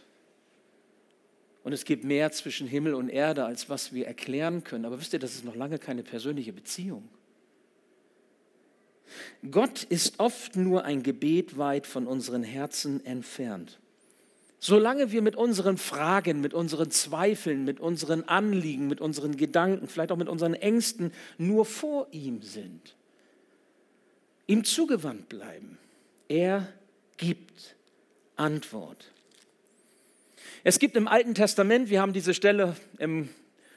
Und 1.63 1.73
es 1.73 1.85
gibt 1.85 2.05
mehr 2.05 2.31
zwischen 2.31 2.65
Himmel 2.65 2.93
und 2.93 3.09
Erde, 3.09 3.45
als 3.45 3.69
was 3.69 3.93
wir 3.93 4.07
erklären 4.07 4.63
können. 4.63 4.85
Aber 4.85 4.99
wisst 4.99 5.13
ihr, 5.13 5.19
das 5.19 5.35
ist 5.35 5.45
noch 5.45 5.55
lange 5.55 5.79
keine 5.79 6.01
persönliche 6.01 6.53
Beziehung. 6.53 7.07
Gott 9.51 9.83
ist 9.83 10.19
oft 10.19 10.55
nur 10.55 10.85
ein 10.85 11.03
Gebet 11.03 11.57
weit 11.57 11.87
von 11.87 12.07
unseren 12.07 12.43
Herzen 12.43 13.05
entfernt. 13.05 13.79
Solange 14.59 15.11
wir 15.11 15.21
mit 15.21 15.35
unseren 15.35 15.77
Fragen, 15.77 16.41
mit 16.41 16.53
unseren 16.53 16.89
Zweifeln, 16.89 17.63
mit 17.63 17.79
unseren 17.79 18.23
Anliegen, 18.23 18.87
mit 18.87 19.01
unseren 19.01 19.37
Gedanken, 19.37 19.87
vielleicht 19.87 20.11
auch 20.11 20.17
mit 20.17 20.29
unseren 20.29 20.55
Ängsten 20.55 21.11
nur 21.37 21.65
vor 21.65 22.07
ihm 22.11 22.41
sind, 22.41 22.95
ihm 24.47 24.63
zugewandt 24.63 25.29
bleiben. 25.29 25.77
Er 26.27 26.67
gibt 27.17 27.75
Antwort. 28.35 29.11
Es 30.63 30.79
gibt 30.79 30.95
im 30.95 31.07
Alten 31.07 31.35
Testament, 31.35 31.89
wir 31.89 32.01
haben 32.01 32.13
diese 32.13 32.33
Stelle 32.33 32.75
im 32.97 33.29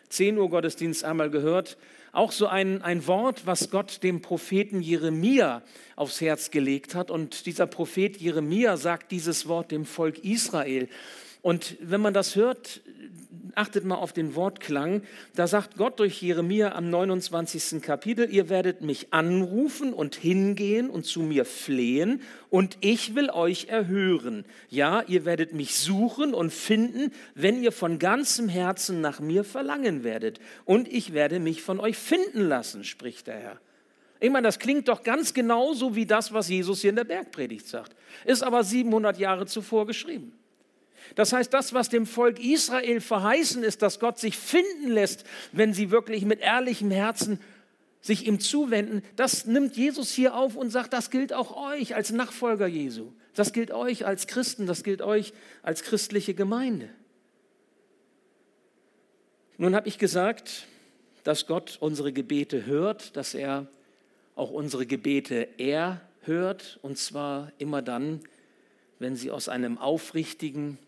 10 0.09 0.39
Uhr 0.39 0.49
Gottesdienst 0.49 1.05
einmal 1.05 1.31
gehört, 1.31 1.77
auch 2.13 2.33
so 2.33 2.47
ein, 2.47 2.83
ein 2.83 3.07
Wort, 3.07 3.47
was 3.47 3.71
Gott 3.71 4.03
dem 4.03 4.21
Propheten 4.21 4.81
Jeremia 4.81 5.63
aufs 5.97 6.21
Herz 6.21 6.51
gelegt 6.51 6.95
hat. 6.95 7.11
Und 7.11 7.47
dieser 7.47 7.67
Prophet 7.67 8.17
Jeremia 8.17 8.77
sagt 8.77 9.13
dieses 9.13 9.47
Wort 9.47 9.71
dem 9.71 9.85
Volk 9.85 10.19
Israel. 10.25 10.89
Und 11.43 11.77
wenn 11.81 12.01
man 12.01 12.15
das 12.15 12.37
hört, 12.37 12.83
achtet 13.55 13.85
mal 13.85 13.97
auf 13.97 14.13
den 14.13 14.35
Wortklang. 14.35 15.03
Da 15.35 15.47
sagt 15.47 15.77
Gott 15.77 15.99
durch 16.01 16.23
Jeremia 16.23 16.73
am 16.73 16.91
29. 16.91 17.83
Kapitel, 17.83 18.29
ihr 18.31 18.49
werdet 18.49 18.81
mich 18.83 19.13
anrufen 19.13 19.93
und 19.93 20.15
hingehen 20.15 20.91
und 20.91 21.05
zu 21.05 21.21
mir 21.21 21.45
flehen 21.45 22.23
und 22.49 22.79
ich 22.81 23.15
will 23.15 23.31
euch 23.31 23.69
erhören. 23.69 24.45
Ja, 24.69 25.03
ihr 25.07 25.25
werdet 25.25 25.53
mich 25.53 25.75
suchen 25.77 26.35
und 26.35 26.53
finden, 26.53 27.13
wenn 27.35 27.63
ihr 27.63 27.73
von 27.73 27.99
ganzem 27.99 28.49
Herzen 28.49 29.01
nach 29.01 29.21
mir 29.21 29.45
verlangen 29.45 30.05
werdet. 30.05 30.41
Und 30.65 30.89
ich 30.89 31.13
werde 31.13 31.41
mich 31.41 31.63
von 31.63 31.81
euch 31.81 31.97
finden 31.97 32.43
lassen, 32.49 32.85
spricht 32.85 33.27
der 33.27 33.37
Herr. 33.37 33.61
Ich 34.23 34.31
meine, 34.31 34.47
das 34.47 34.59
klingt 34.59 34.87
doch 34.89 35.03
ganz 35.03 35.33
genauso 35.33 35.97
wie 35.97 36.05
das, 36.05 36.33
was 36.33 36.51
Jesus 36.51 36.83
hier 36.83 36.91
in 36.91 36.97
der 36.97 37.05
Bergpredigt 37.05 37.67
sagt. 37.67 37.97
Ist 38.27 38.43
aber 38.43 38.63
700 38.63 39.19
Jahre 39.19 39.47
zuvor 39.47 39.87
geschrieben. 39.87 40.33
Das 41.15 41.33
heißt, 41.33 41.53
das, 41.53 41.75
was 41.75 41.89
dem 41.89 42.07
Volk 42.07 42.39
Israel 42.39 43.01
verheißen 43.01 43.63
ist, 43.63 43.83
dass 43.83 44.01
Gott 44.01 44.19
sich 44.19 44.37
finden 44.37 44.89
lässt, 44.89 45.25
wenn 45.53 45.73
sie 45.73 45.91
wirklich 45.91 46.25
mit 46.25 46.41
ehrlichem 46.41 46.91
Herzen 46.91 47.41
sich 48.01 48.27
ihm 48.27 48.41
zuwenden, 48.41 49.03
das 49.17 49.45
nimmt 49.47 49.77
Jesus 49.77 50.11
hier 50.11 50.35
auf 50.35 50.57
und 50.57 50.71
sagt, 50.71 50.93
das 50.93 51.11
gilt 51.11 51.33
auch 51.33 51.57
euch 51.57 51.95
als 51.95 52.13
Nachfolger 52.13 52.67
Jesu. 52.67 53.13
Das 53.35 53.53
gilt 53.53 53.71
euch 53.71 54.07
als 54.07 54.27
Christen, 54.27 54.67
das 54.67 54.83
gilt 54.83 55.03
euch 55.03 55.33
als 55.63 55.83
christliche 55.83 56.35
Gemeinde. 56.35 56.89
Nun 59.59 59.75
habe 59.75 59.89
ich 59.89 59.99
gesagt, 59.99 60.67
dass 61.25 61.47
Gott 61.47 61.77
unsere 61.81 62.13
Gebete 62.13 62.65
hört, 62.65 63.17
dass 63.17 63.35
er 63.35 63.67
auch 64.35 64.51
unsere 64.51 64.87
Gebete 64.87 65.49
erhört, 65.59 66.79
und 66.81 66.97
zwar 66.97 67.53
immer 67.59 67.83
dann, 67.83 68.21
wenn 68.99 69.17
sie 69.17 69.31
aus 69.31 69.49
einem 69.51 69.77
aufrichtigen, 69.77 70.79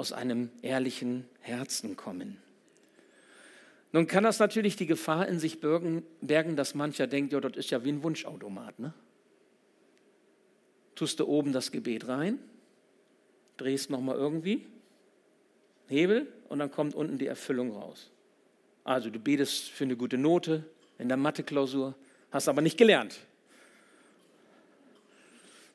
aus 0.00 0.12
einem 0.14 0.48
ehrlichen 0.62 1.28
Herzen 1.40 1.94
kommen. 1.94 2.38
Nun 3.92 4.06
kann 4.06 4.24
das 4.24 4.38
natürlich 4.38 4.74
die 4.74 4.86
Gefahr 4.86 5.28
in 5.28 5.38
sich 5.38 5.60
bergen, 5.60 6.56
dass 6.56 6.74
mancher 6.74 7.06
denkt, 7.06 7.34
ja, 7.34 7.40
das 7.40 7.54
ist 7.58 7.68
ja 7.68 7.84
wie 7.84 7.90
ein 7.90 8.02
Wunschautomat. 8.02 8.78
Ne? 8.78 8.94
Tust 10.94 11.20
du 11.20 11.26
oben 11.26 11.52
das 11.52 11.70
Gebet 11.70 12.08
rein, 12.08 12.38
drehst 13.58 13.90
nochmal 13.90 14.16
irgendwie, 14.16 14.66
Hebel 15.86 16.32
und 16.48 16.60
dann 16.60 16.70
kommt 16.70 16.94
unten 16.94 17.18
die 17.18 17.26
Erfüllung 17.26 17.72
raus. 17.72 18.10
Also 18.84 19.10
du 19.10 19.18
betest 19.18 19.68
für 19.68 19.84
eine 19.84 19.96
gute 19.96 20.16
Note 20.16 20.64
in 20.96 21.08
der 21.08 21.18
Mathe-Klausur, 21.18 21.94
hast 22.30 22.48
aber 22.48 22.62
nicht 22.62 22.78
gelernt. 22.78 23.20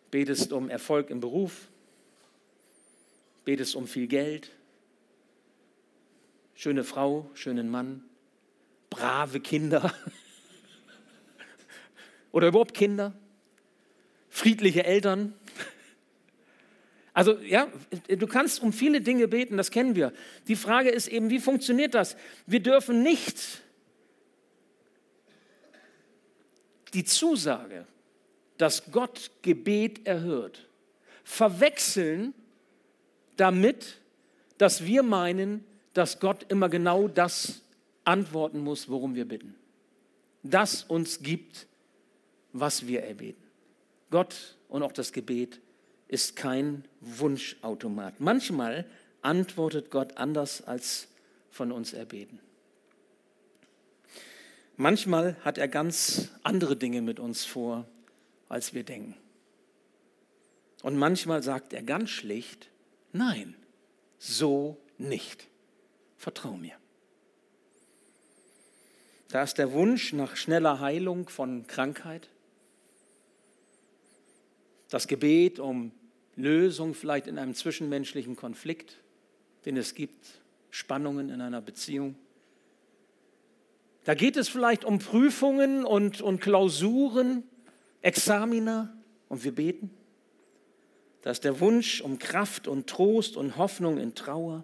Betest 0.10 0.52
um 0.52 0.68
Erfolg 0.68 1.12
im 1.12 1.20
Beruf, 1.20 1.68
betest 3.46 3.76
um 3.76 3.88
viel 3.88 4.08
Geld, 4.08 4.52
schöne 6.56 6.84
Frau, 6.84 7.30
schönen 7.36 7.70
Mann, 7.70 8.04
brave 8.90 9.40
Kinder 9.40 9.94
oder 12.32 12.48
überhaupt 12.48 12.74
Kinder, 12.74 13.14
friedliche 14.30 14.84
Eltern. 14.84 15.34
Also 17.14 17.40
ja, 17.40 17.72
du 18.08 18.28
kannst 18.28 18.62
um 18.62 18.74
viele 18.74 19.00
Dinge 19.00 19.28
beten, 19.28 19.56
das 19.56 19.72
kennen 19.72 19.96
wir. 19.96 20.12
Die 20.48 20.58
Frage 20.58 20.90
ist 20.90 21.08
eben, 21.08 21.30
wie 21.30 21.40
funktioniert 21.40 21.94
das? 21.94 22.18
Wir 22.46 22.60
dürfen 22.60 23.04
nicht 23.04 23.62
die 26.94 27.06
Zusage, 27.06 27.86
dass 28.58 28.92
Gott 28.92 29.32
Gebet 29.44 30.08
erhört, 30.08 30.68
verwechseln 31.24 32.34
damit, 33.38 34.00
dass 34.58 34.86
wir 34.86 35.04
meinen, 35.04 35.64
dass 35.94 36.20
Gott 36.20 36.46
immer 36.50 36.70
genau 36.70 37.08
das 37.08 37.62
antworten 38.04 38.60
muss, 38.60 38.90
worum 38.90 39.16
wir 39.16 39.26
bitten. 39.26 39.56
Das 40.44 40.84
uns 40.84 41.22
gibt, 41.22 41.68
was 42.54 42.88
wir 42.88 43.04
erbeten. 43.04 43.44
Gott 44.12 44.58
und 44.70 44.84
auch 44.84 44.92
das 44.92 45.12
Gebet 45.12 45.60
ist 46.08 46.36
kein 46.36 46.86
Wunschautomat. 47.02 48.20
Manchmal 48.20 48.86
antwortet 49.22 49.90
Gott 49.90 50.18
anders 50.18 50.62
als 50.62 51.08
von 51.50 51.72
uns 51.72 51.94
erbeten. 51.94 52.40
Manchmal 54.78 55.38
hat 55.42 55.58
er 55.58 55.68
ganz 55.68 56.30
andere 56.44 56.76
Dinge 56.76 57.02
mit 57.02 57.20
uns 57.20 57.46
vor, 57.46 57.86
als 58.50 58.74
wir 58.74 58.84
denken. 58.84 59.16
Und 60.84 60.98
manchmal 60.98 61.42
sagt 61.42 61.74
er 61.74 61.82
ganz 61.82 62.10
schlicht, 62.10 62.70
Nein, 63.16 63.56
so 64.18 64.76
nicht. 64.98 65.48
Vertrau 66.18 66.58
mir. 66.58 66.74
Da 69.30 69.42
ist 69.42 69.58
der 69.58 69.72
Wunsch 69.72 70.12
nach 70.12 70.36
schneller 70.36 70.82
Heilung 70.82 71.30
von 71.30 71.66
Krankheit. 71.66 72.28
Das 74.90 75.08
Gebet 75.08 75.60
um 75.60 75.94
Lösung 76.36 76.94
vielleicht 76.94 77.28
in 77.28 77.38
einem 77.38 77.54
zwischenmenschlichen 77.56 78.36
Konflikt, 78.36 78.98
den 79.64 79.78
es 79.78 79.96
gibt, 79.96 80.42
Spannungen 80.70 81.30
in 81.30 81.40
einer 81.40 81.62
Beziehung. 81.62 82.16
Da 84.04 84.14
geht 84.14 84.36
es 84.36 84.50
vielleicht 84.50 84.84
um 84.84 85.00
Prüfungen 85.00 85.86
und, 85.86 86.20
und 86.20 86.42
Klausuren, 86.42 87.44
Examina 88.02 88.94
und 89.30 89.46
wir 89.46 89.56
beten. 89.56 89.90
Da 91.26 91.32
ist 91.32 91.44
der 91.44 91.60
Wunsch 91.60 92.02
um 92.02 92.20
Kraft 92.20 92.68
und 92.68 92.86
Trost 92.86 93.36
und 93.36 93.58
Hoffnung 93.58 93.98
in 93.98 94.14
Trauer. 94.14 94.64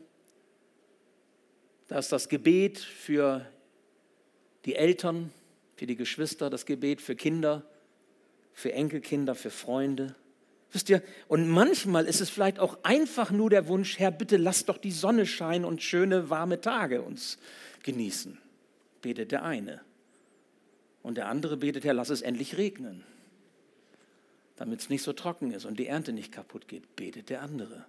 Da 1.88 1.98
ist 1.98 2.12
das 2.12 2.30
Gebet 2.30 2.78
für 2.78 3.48
die 4.66 4.76
Eltern, 4.76 5.32
für 5.76 5.88
die 5.88 5.96
Geschwister, 5.96 6.52
das 6.52 6.68
Gebet 6.68 7.02
für 7.02 7.16
Kinder, 7.16 7.64
für 8.54 8.74
Enkelkinder, 8.74 9.34
für 9.34 9.50
Freunde. 9.50 10.14
Wisst 10.72 10.88
ihr, 10.92 11.02
und 11.28 11.50
manchmal 11.50 12.06
ist 12.06 12.22
es 12.22 12.30
vielleicht 12.30 12.60
auch 12.60 12.78
einfach 12.84 13.32
nur 13.32 13.50
der 13.50 13.68
Wunsch, 13.68 13.98
Herr, 13.98 14.12
bitte 14.12 14.38
lass 14.38 14.66
doch 14.66 14.78
die 14.78 14.92
Sonne 14.92 15.26
scheinen 15.26 15.66
und 15.66 15.82
schöne 15.82 16.30
warme 16.30 16.62
Tage 16.62 17.02
uns 17.02 17.40
genießen 17.82 18.38
betet 19.02 19.32
der 19.32 19.44
eine. 19.44 19.82
Und 21.02 21.16
der 21.18 21.28
andere 21.28 21.58
betet, 21.58 21.86
Herr, 21.86 21.96
lass 21.96 22.12
es 22.12 22.22
endlich 22.22 22.58
regnen. 22.58 23.04
Damit 24.62 24.80
es 24.80 24.90
nicht 24.90 25.02
so 25.02 25.12
trocken 25.12 25.50
ist 25.50 25.66
und 25.66 25.80
die 25.80 25.88
Ernte 25.88 26.14
nicht 26.14 26.32
kaputt 26.32 26.68
geht, 26.68 26.96
betet 26.96 27.32
der 27.32 27.42
andere. 27.42 27.84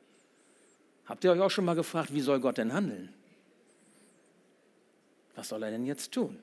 Habt 1.05 1.23
ihr 1.23 1.31
euch 1.31 1.41
auch 1.41 1.50
schon 1.50 1.67
mal 1.67 1.75
gefragt, 1.75 2.14
wie 2.14 2.23
soll 2.23 2.41
Gott 2.41 2.57
denn 2.57 2.73
handeln? 2.73 3.12
Was 5.35 5.50
soll 5.50 5.62
er 5.64 5.71
denn 5.71 5.85
jetzt 5.85 6.12
tun? 6.12 6.38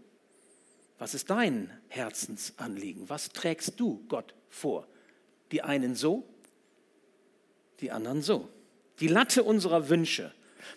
Was 1.00 1.15
ist 1.15 1.31
dein 1.31 1.71
Herzensanliegen? 1.88 3.09
Was 3.09 3.29
trägst 3.29 3.79
du 3.79 4.05
Gott 4.07 4.36
vor? 4.50 4.88
Die 5.51 5.63
einen 5.63 5.95
so, 5.95 6.24
die 7.79 7.89
anderen 7.89 8.21
so. 8.21 8.50
Die 9.00 9.07
Latte 9.07 9.41
unserer 9.41 9.89
Wünsche 9.89 10.31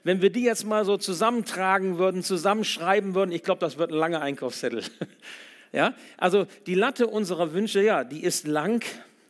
wenn 0.05 0.23
wir 0.23 0.31
die 0.31 0.45
jetzt 0.45 0.65
mal 0.65 0.87
so 0.87 0.97
zusammentragen 0.97 1.99
würden, 1.99 2.23
zusammenschreiben 2.23 3.15
würden, 3.15 3.33
ich 3.33 3.43
glaube, 3.43 3.61
das 3.61 3.77
wird 3.77 3.91
ein 3.91 3.99
langer 3.99 4.23
Einkaufszettel. 4.23 4.85
ja? 5.73 5.95
Also 6.17 6.47
die 6.67 6.75
Latte 6.75 7.09
unserer 7.09 7.53
Wünsche, 7.53 7.83
ja, 7.83 8.03
die 8.05 8.23
ist 8.23 8.47
lang, 8.47 8.83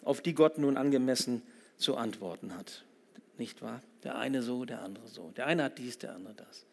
auf 0.02 0.20
die 0.20 0.34
Gott 0.34 0.58
nun 0.58 0.76
angemessen 0.76 1.42
zu 1.76 1.96
antworten 1.96 2.56
hat. 2.56 2.84
Nicht 3.38 3.62
wahr? 3.62 3.80
Der 4.04 4.18
eine 4.18 4.42
so, 4.42 4.64
der 4.64 4.82
andere 4.82 5.08
so. 5.08 5.30
Der 5.36 5.46
eine 5.46 5.64
hat 5.64 5.78
dies, 5.78 5.98
der 5.98 6.14
andere 6.14 6.34
das. 6.34 6.66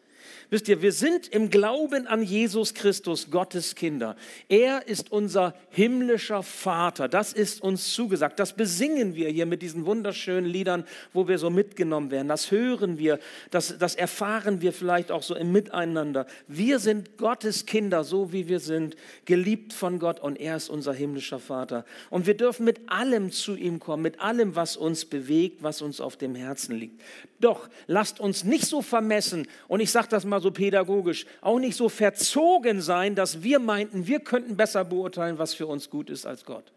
Wisst 0.50 0.68
ihr, 0.68 0.82
wir 0.82 0.92
sind 0.92 1.28
im 1.28 1.50
Glauben 1.50 2.06
an 2.06 2.22
Jesus 2.22 2.74
Christus 2.74 3.30
Gottes 3.30 3.74
Kinder. 3.74 4.16
Er 4.48 4.88
ist 4.88 5.12
unser 5.12 5.54
himmlischer 5.70 6.42
Vater. 6.42 7.08
Das 7.08 7.32
ist 7.32 7.62
uns 7.62 7.92
zugesagt. 7.94 8.38
Das 8.38 8.54
besingen 8.54 9.14
wir 9.14 9.28
hier 9.28 9.46
mit 9.46 9.62
diesen 9.62 9.86
wunderschönen 9.86 10.48
Liedern, 10.48 10.84
wo 11.12 11.28
wir 11.28 11.38
so 11.38 11.50
mitgenommen 11.50 12.10
werden. 12.10 12.28
Das 12.28 12.50
hören 12.50 12.98
wir, 12.98 13.18
das, 13.50 13.78
das 13.78 13.94
erfahren 13.94 14.60
wir 14.60 14.72
vielleicht 14.72 15.12
auch 15.12 15.22
so 15.22 15.34
im 15.34 15.52
Miteinander. 15.52 16.26
Wir 16.48 16.78
sind 16.78 17.16
Gottes 17.16 17.66
Kinder, 17.66 18.04
so 18.04 18.32
wie 18.32 18.48
wir 18.48 18.60
sind, 18.60 18.96
geliebt 19.24 19.72
von 19.72 19.98
Gott 19.98 20.20
und 20.20 20.40
er 20.40 20.56
ist 20.56 20.68
unser 20.68 20.92
himmlischer 20.92 21.38
Vater. 21.38 21.84
Und 22.10 22.26
wir 22.26 22.36
dürfen 22.36 22.64
mit 22.64 22.90
allem 22.90 23.30
zu 23.30 23.54
ihm 23.54 23.78
kommen, 23.78 24.02
mit 24.02 24.20
allem, 24.20 24.56
was 24.56 24.76
uns 24.76 25.04
bewegt, 25.04 25.62
was 25.62 25.80
uns 25.82 26.00
auf 26.00 26.16
dem 26.16 26.34
Herzen 26.34 26.76
liegt. 26.76 27.00
Doch 27.40 27.68
lasst 27.86 28.20
uns 28.20 28.44
nicht 28.44 28.66
so 28.66 28.82
vermessen, 28.82 29.46
und 29.66 29.80
ich 29.80 29.90
sage 29.90 30.08
das 30.12 30.24
mal 30.24 30.40
so 30.40 30.50
pädagogisch, 30.50 31.26
auch 31.40 31.58
nicht 31.58 31.76
so 31.76 31.88
verzogen 31.88 32.80
sein, 32.80 33.14
dass 33.14 33.42
wir 33.42 33.58
meinten, 33.58 34.06
wir 34.06 34.20
könnten 34.20 34.56
besser 34.56 34.84
beurteilen, 34.84 35.38
was 35.38 35.54
für 35.54 35.66
uns 35.66 35.90
gut 35.90 36.10
ist 36.10 36.26
als 36.26 36.44
Gott. 36.44 36.72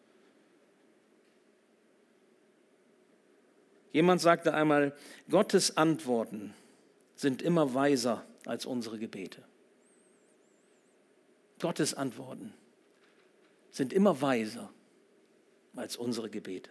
Jemand 3.92 4.22
sagte 4.22 4.54
einmal, 4.54 4.94
Gottes 5.30 5.78
Antworten 5.78 6.54
sind 7.16 7.42
immer 7.42 7.74
weiser 7.74 8.26
als 8.46 8.66
unsere 8.66 8.98
Gebete. 8.98 9.44
Gottes 11.60 11.94
Antworten 11.94 12.54
sind 13.72 13.94
immer 13.94 14.22
weiser 14.22 14.72
als 15.76 15.96
unsere 15.96 16.30
Gebete 16.30 16.70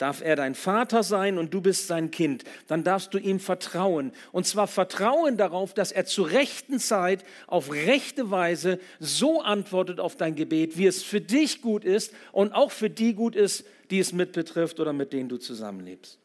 darf 0.00 0.22
er 0.22 0.34
dein 0.34 0.54
Vater 0.54 1.02
sein 1.02 1.36
und 1.36 1.52
du 1.52 1.60
bist 1.60 1.86
sein 1.86 2.10
Kind. 2.10 2.44
Dann 2.68 2.84
darfst 2.84 3.12
du 3.12 3.18
ihm 3.18 3.38
vertrauen. 3.38 4.12
Und 4.32 4.46
zwar 4.46 4.66
vertrauen 4.66 5.36
darauf, 5.36 5.74
dass 5.74 5.92
er 5.92 6.06
zur 6.06 6.30
rechten 6.30 6.78
Zeit 6.78 7.22
auf 7.46 7.70
rechte 7.70 8.30
Weise 8.30 8.78
so 8.98 9.42
antwortet 9.42 10.00
auf 10.00 10.16
dein 10.16 10.36
Gebet, 10.36 10.78
wie 10.78 10.86
es 10.86 11.02
für 11.02 11.20
dich 11.20 11.60
gut 11.60 11.84
ist 11.84 12.14
und 12.32 12.52
auch 12.52 12.70
für 12.70 12.88
die 12.88 13.12
gut 13.12 13.36
ist, 13.36 13.66
die 13.90 13.98
es 13.98 14.12
mit 14.12 14.32
betrifft 14.32 14.80
oder 14.80 14.94
mit 14.94 15.12
denen 15.12 15.28
du 15.28 15.36
zusammenlebst. 15.36 16.18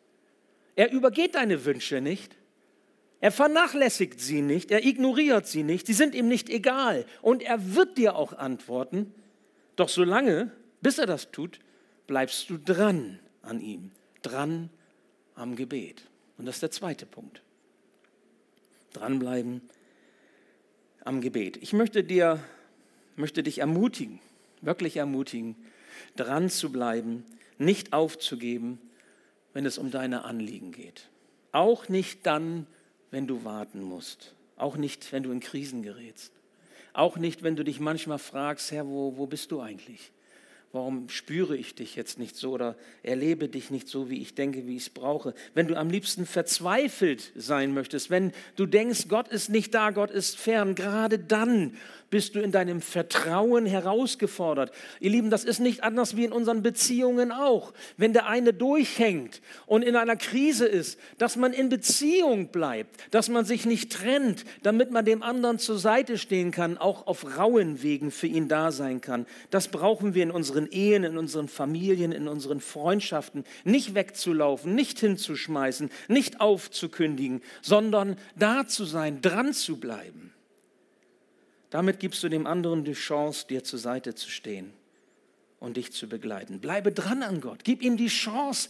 Er 0.78 0.92
übergeht 0.92 1.36
deine 1.36 1.66
Wünsche 1.66 2.00
nicht. 2.00 2.38
Er 3.20 3.32
vernachlässigt 3.32 4.22
sie 4.22 4.42
nicht, 4.42 4.72
er 4.72 4.86
ignoriert 4.86 5.48
sie 5.48 5.64
nicht, 5.64 5.88
sie 5.88 5.94
sind 5.94 6.14
ihm 6.14 6.28
nicht 6.28 6.50
egal 6.50 7.06
und 7.22 7.42
er 7.42 7.76
wird 7.76 7.98
dir 7.98 8.16
auch 8.16 8.34
antworten. 8.34 9.14
Doch 9.78 9.90
solange, 9.90 10.52
bis 10.82 11.00
er 11.00 11.08
das 11.08 11.32
tut, 11.32 11.60
bleibst 12.08 12.50
du 12.50 12.58
dran 12.58 13.20
an 13.46 13.62
ihm, 13.62 13.92
dran 14.22 14.70
am 15.36 15.56
Gebet. 15.56 16.04
Und 16.38 16.46
das 16.46 16.56
ist 16.56 16.64
der 16.64 16.72
zweite 16.72 17.06
Punkt. 17.06 17.42
Dranbleiben 18.94 19.62
am 21.04 21.22
Gebet. 21.22 21.58
Ich 21.58 21.74
möchte 21.74 22.04
dir, 22.04 22.40
möchte 23.16 23.44
dich 23.44 23.60
ermutigen, 23.60 24.20
wirklich 24.62 24.98
ermutigen, 24.98 25.56
dran 26.16 26.50
zu 26.50 26.72
bleiben, 26.72 27.24
nicht 27.58 27.94
aufzugeben, 27.94 28.80
wenn 29.54 29.66
es 29.66 29.78
um 29.78 29.92
deine 29.92 30.26
Anliegen 30.26 30.72
geht. 30.72 31.10
Auch 31.52 31.88
nicht 31.88 32.26
dann, 32.26 32.68
wenn 33.12 33.28
du 33.28 33.46
warten 33.46 33.82
musst. 33.82 34.36
Auch 34.58 34.78
nicht, 34.78 35.12
wenn 35.12 35.24
du 35.24 35.32
in 35.32 35.40
Krisen 35.40 35.84
gerätst. 35.84 36.34
Auch 36.94 37.18
nicht, 37.18 37.44
wenn 37.44 37.56
du 37.56 37.64
dich 37.64 37.80
manchmal 37.80 38.20
fragst, 38.20 38.72
Herr, 38.72 38.88
wo, 38.88 39.18
wo 39.18 39.26
bist 39.26 39.52
du 39.52 39.62
eigentlich? 39.62 40.12
Warum 40.76 41.08
spüre 41.08 41.56
ich 41.56 41.74
dich 41.74 41.96
jetzt 41.96 42.20
nicht 42.20 42.36
so 42.36 42.52
oder 42.52 42.76
erlebe 43.02 43.48
dich 43.48 43.72
nicht 43.72 43.88
so, 43.88 44.10
wie 44.10 44.22
ich 44.22 44.36
denke, 44.36 44.68
wie 44.68 44.76
ich 44.76 44.84
es 44.84 44.90
brauche? 44.90 45.34
Wenn 45.54 45.70
du 45.70 45.78
am 45.78 45.90
liebsten 45.90 46.26
verzweifelt 46.26 47.32
sein 47.34 47.74
möchtest, 47.74 48.10
wenn 48.10 48.34
du 48.58 48.66
denkst, 48.66 49.08
Gott 49.08 49.30
ist 49.30 49.48
nicht 49.48 49.74
da, 49.74 49.92
Gott 49.92 50.12
ist 50.12 50.38
fern, 50.38 50.76
gerade 50.76 51.18
dann 51.18 51.78
bist 52.10 52.36
du 52.36 52.40
in 52.40 52.52
deinem 52.52 52.82
Vertrauen 52.82 53.66
herausgefordert. 53.66 54.72
Ihr 55.00 55.12
Lieben, 55.12 55.30
das 55.30 55.44
ist 55.44 55.60
nicht 55.60 55.84
anders 55.84 56.16
wie 56.16 56.26
in 56.26 56.32
unseren 56.32 56.62
Beziehungen 56.62 57.32
auch. 57.32 57.74
Wenn 57.98 58.14
der 58.14 58.28
eine 58.28 58.54
durchhängt 58.54 59.42
und 59.66 59.84
in 59.84 59.96
einer 59.96 60.16
Krise 60.16 60.66
ist, 60.66 61.00
dass 61.18 61.36
man 61.36 61.54
in 61.54 61.70
Beziehung 61.70 62.50
bleibt, 62.50 63.14
dass 63.14 63.30
man 63.30 63.46
sich 63.46 63.66
nicht 63.66 63.92
trennt, 63.92 64.46
damit 64.64 64.92
man 64.92 65.06
dem 65.06 65.24
anderen 65.24 65.60
zur 65.60 65.78
Seite 65.78 66.18
stehen 66.18 66.52
kann, 66.52 66.78
auch 66.78 67.08
auf 67.08 67.38
rauen 67.38 67.82
Wegen 67.84 68.12
für 68.12 68.28
ihn 68.28 68.48
da 68.48 68.72
sein 68.72 69.02
kann. 69.02 69.26
Das 69.50 69.68
brauchen 69.68 70.14
wir 70.14 70.24
in 70.24 70.32
unseren 70.32 70.68
Ehen, 70.68 71.04
in 71.04 71.18
unseren 71.18 71.48
Familien, 71.48 72.12
in 72.12 72.28
unseren 72.28 72.60
Freundschaften. 72.60 73.44
Nicht 73.64 73.96
wegzulaufen, 73.96 74.76
nicht 74.76 75.00
hinzuschmeißen, 75.00 75.90
nicht 76.08 76.42
aufzukündigen, 76.42 77.42
sondern 77.62 78.18
da 78.36 78.68
zu 78.68 78.86
sein, 78.86 79.22
dran 79.22 79.54
zu 79.54 79.78
bleiben. 79.78 80.25
Damit 81.70 82.00
gibst 82.00 82.24
du 82.24 82.30
dem 82.30 82.48
anderen 82.48 82.84
die 82.84 82.94
Chance, 82.94 83.48
dir 83.48 83.64
zur 83.64 83.80
Seite 83.80 84.16
zu 84.16 84.30
stehen 84.30 84.72
und 85.60 85.78
dich 85.78 85.92
zu 85.92 86.08
begleiten. 86.08 86.60
Bleibe 86.60 86.92
dran 86.92 87.24
an 87.24 87.42
Gott. 87.42 87.64
Gib 87.64 87.82
ihm 87.82 87.98
die 87.98 88.08
Chance. 88.08 88.70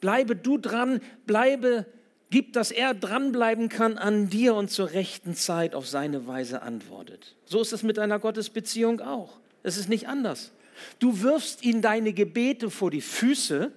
Bleibe 0.00 0.36
du 0.36 0.58
dran. 0.58 1.00
Bleibe, 1.26 1.86
gib, 2.30 2.52
dass 2.52 2.70
er 2.70 2.94
dranbleiben 2.94 3.68
kann 3.68 3.98
an 3.98 4.30
dir 4.30 4.54
und 4.54 4.70
zur 4.70 4.92
rechten 4.92 5.34
Zeit 5.34 5.74
auf 5.74 5.88
seine 5.88 6.26
Weise 6.26 6.62
antwortet. 6.62 7.36
So 7.44 7.60
ist 7.60 7.72
es 7.72 7.82
mit 7.82 7.96
deiner 7.96 8.18
Gottesbeziehung 8.18 9.00
auch. 9.00 9.38
Es 9.62 9.76
ist 9.76 9.88
nicht 9.88 10.08
anders. 10.08 10.52
Du 10.98 11.20
wirfst 11.20 11.62
ihm 11.62 11.82
deine 11.82 12.12
Gebete 12.12 12.70
vor 12.70 12.90
die 12.90 13.00
Füße, 13.00 13.70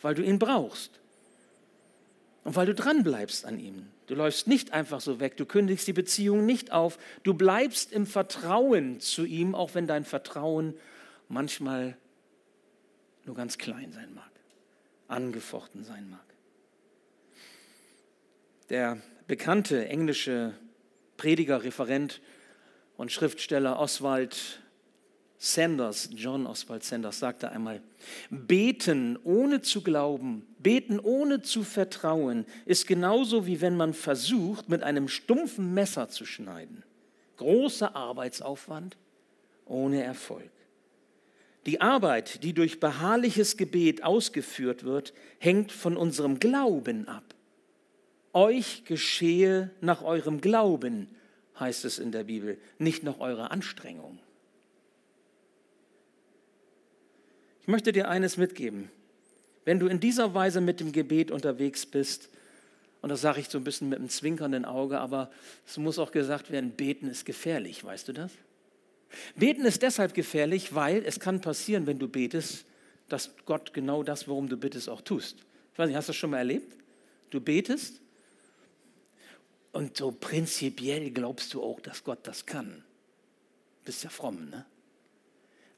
weil 0.00 0.14
du 0.14 0.22
ihn 0.22 0.38
brauchst 0.38 0.92
und 2.44 2.56
weil 2.56 2.66
du 2.66 2.74
dranbleibst 2.74 3.44
an 3.44 3.58
ihm. 3.58 3.86
Du 4.08 4.14
läufst 4.14 4.46
nicht 4.46 4.72
einfach 4.72 5.00
so 5.02 5.20
weg, 5.20 5.36
du 5.36 5.44
kündigst 5.44 5.86
die 5.86 5.92
Beziehung 5.92 6.46
nicht 6.46 6.72
auf, 6.72 6.98
du 7.24 7.34
bleibst 7.34 7.92
im 7.92 8.06
Vertrauen 8.06 9.00
zu 9.00 9.26
ihm, 9.26 9.54
auch 9.54 9.74
wenn 9.74 9.86
dein 9.86 10.04
Vertrauen 10.04 10.74
manchmal 11.28 11.96
nur 13.26 13.36
ganz 13.36 13.58
klein 13.58 13.92
sein 13.92 14.14
mag, 14.14 14.30
angefochten 15.08 15.84
sein 15.84 16.08
mag. 16.08 16.24
Der 18.70 18.98
bekannte 19.26 19.86
englische 19.88 20.54
Prediger, 21.18 21.62
Referent 21.62 22.22
und 22.96 23.12
Schriftsteller 23.12 23.78
Oswald 23.78 24.60
Sanders, 25.40 26.10
John 26.12 26.46
Oswald 26.46 26.82
Sanders, 26.82 27.20
sagte 27.20 27.50
einmal, 27.52 27.80
beten 28.28 29.16
ohne 29.22 29.62
zu 29.62 29.82
glauben, 29.82 30.44
beten 30.58 30.98
ohne 30.98 31.42
zu 31.42 31.62
vertrauen, 31.62 32.44
ist 32.66 32.88
genauso 32.88 33.46
wie 33.46 33.60
wenn 33.60 33.76
man 33.76 33.94
versucht, 33.94 34.68
mit 34.68 34.82
einem 34.82 35.06
stumpfen 35.06 35.74
Messer 35.74 36.08
zu 36.08 36.26
schneiden. 36.26 36.82
Großer 37.36 37.94
Arbeitsaufwand 37.94 38.96
ohne 39.64 40.02
Erfolg. 40.02 40.50
Die 41.66 41.80
Arbeit, 41.80 42.42
die 42.42 42.52
durch 42.52 42.80
beharrliches 42.80 43.56
Gebet 43.56 44.02
ausgeführt 44.02 44.82
wird, 44.82 45.12
hängt 45.38 45.70
von 45.70 45.96
unserem 45.96 46.40
Glauben 46.40 47.06
ab. 47.06 47.34
Euch 48.32 48.84
geschehe 48.84 49.70
nach 49.80 50.02
eurem 50.02 50.40
Glauben, 50.40 51.08
heißt 51.60 51.84
es 51.84 52.00
in 52.00 52.10
der 52.10 52.24
Bibel, 52.24 52.58
nicht 52.78 53.04
nach 53.04 53.20
eurer 53.20 53.52
Anstrengung. 53.52 54.18
Ich 57.68 57.70
möchte 57.70 57.92
dir 57.92 58.08
eines 58.08 58.38
mitgeben. 58.38 58.90
Wenn 59.66 59.78
du 59.78 59.88
in 59.88 60.00
dieser 60.00 60.32
Weise 60.32 60.62
mit 60.62 60.80
dem 60.80 60.90
Gebet 60.90 61.30
unterwegs 61.30 61.84
bist, 61.84 62.30
und 63.02 63.10
das 63.10 63.20
sage 63.20 63.40
ich 63.40 63.50
so 63.50 63.58
ein 63.58 63.64
bisschen 63.64 63.90
mit 63.90 63.98
einem 63.98 64.08
zwinkernden 64.08 64.64
Auge, 64.64 64.98
aber 64.98 65.30
es 65.66 65.76
muss 65.76 65.98
auch 65.98 66.10
gesagt 66.10 66.50
werden, 66.50 66.70
beten 66.70 67.08
ist 67.08 67.26
gefährlich, 67.26 67.84
weißt 67.84 68.08
du 68.08 68.14
das? 68.14 68.32
Beten 69.36 69.66
ist 69.66 69.82
deshalb 69.82 70.14
gefährlich, 70.14 70.74
weil 70.74 71.04
es 71.04 71.20
kann 71.20 71.42
passieren, 71.42 71.86
wenn 71.86 71.98
du 71.98 72.08
betest, 72.08 72.64
dass 73.10 73.34
Gott 73.44 73.74
genau 73.74 74.02
das, 74.02 74.28
worum 74.28 74.48
du 74.48 74.56
bittest, 74.56 74.88
auch 74.88 75.02
tust. 75.02 75.44
Ich 75.74 75.78
weiß 75.78 75.88
nicht, 75.88 75.96
hast 75.96 76.08
du 76.08 76.12
das 76.12 76.16
schon 76.16 76.30
mal 76.30 76.38
erlebt? 76.38 76.74
Du 77.28 77.38
betest 77.38 78.00
und 79.72 79.94
so 79.94 80.10
prinzipiell 80.10 81.10
glaubst 81.10 81.52
du 81.52 81.62
auch, 81.62 81.80
dass 81.80 82.02
Gott 82.02 82.20
das 82.22 82.46
kann. 82.46 82.82
Bist 83.84 84.04
ja 84.04 84.08
fromm, 84.08 84.48
ne? 84.48 84.64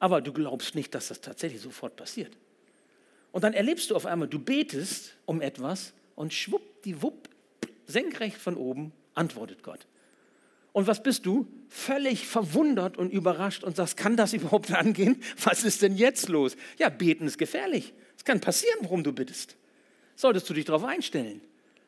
Aber 0.00 0.20
du 0.20 0.32
glaubst 0.32 0.74
nicht, 0.74 0.94
dass 0.94 1.08
das 1.08 1.20
tatsächlich 1.20 1.60
sofort 1.60 1.94
passiert. 1.94 2.36
Und 3.32 3.44
dann 3.44 3.52
erlebst 3.52 3.90
du 3.90 3.96
auf 3.96 4.06
einmal, 4.06 4.26
du 4.26 4.40
betest 4.40 5.16
um 5.26 5.40
etwas 5.40 5.92
und 6.16 6.32
schwuppdiwupp, 6.32 7.28
senkrecht 7.86 8.36
von 8.36 8.56
oben, 8.56 8.92
antwortet 9.14 9.62
Gott. 9.62 9.86
Und 10.72 10.86
was 10.86 11.02
bist 11.02 11.26
du? 11.26 11.46
Völlig 11.68 12.26
verwundert 12.26 12.96
und 12.96 13.12
überrascht 13.12 13.62
und 13.62 13.76
sagst, 13.76 13.96
kann 13.96 14.16
das 14.16 14.32
überhaupt 14.32 14.72
angehen? 14.72 15.22
Was 15.42 15.64
ist 15.64 15.82
denn 15.82 15.96
jetzt 15.96 16.28
los? 16.28 16.56
Ja, 16.78 16.88
beten 16.88 17.26
ist 17.26 17.38
gefährlich. 17.38 17.92
Es 18.16 18.24
kann 18.24 18.40
passieren, 18.40 18.78
worum 18.82 19.04
du 19.04 19.12
bittest. 19.12 19.56
Solltest 20.16 20.48
du 20.50 20.54
dich 20.54 20.64
darauf 20.64 20.84
einstellen. 20.84 21.40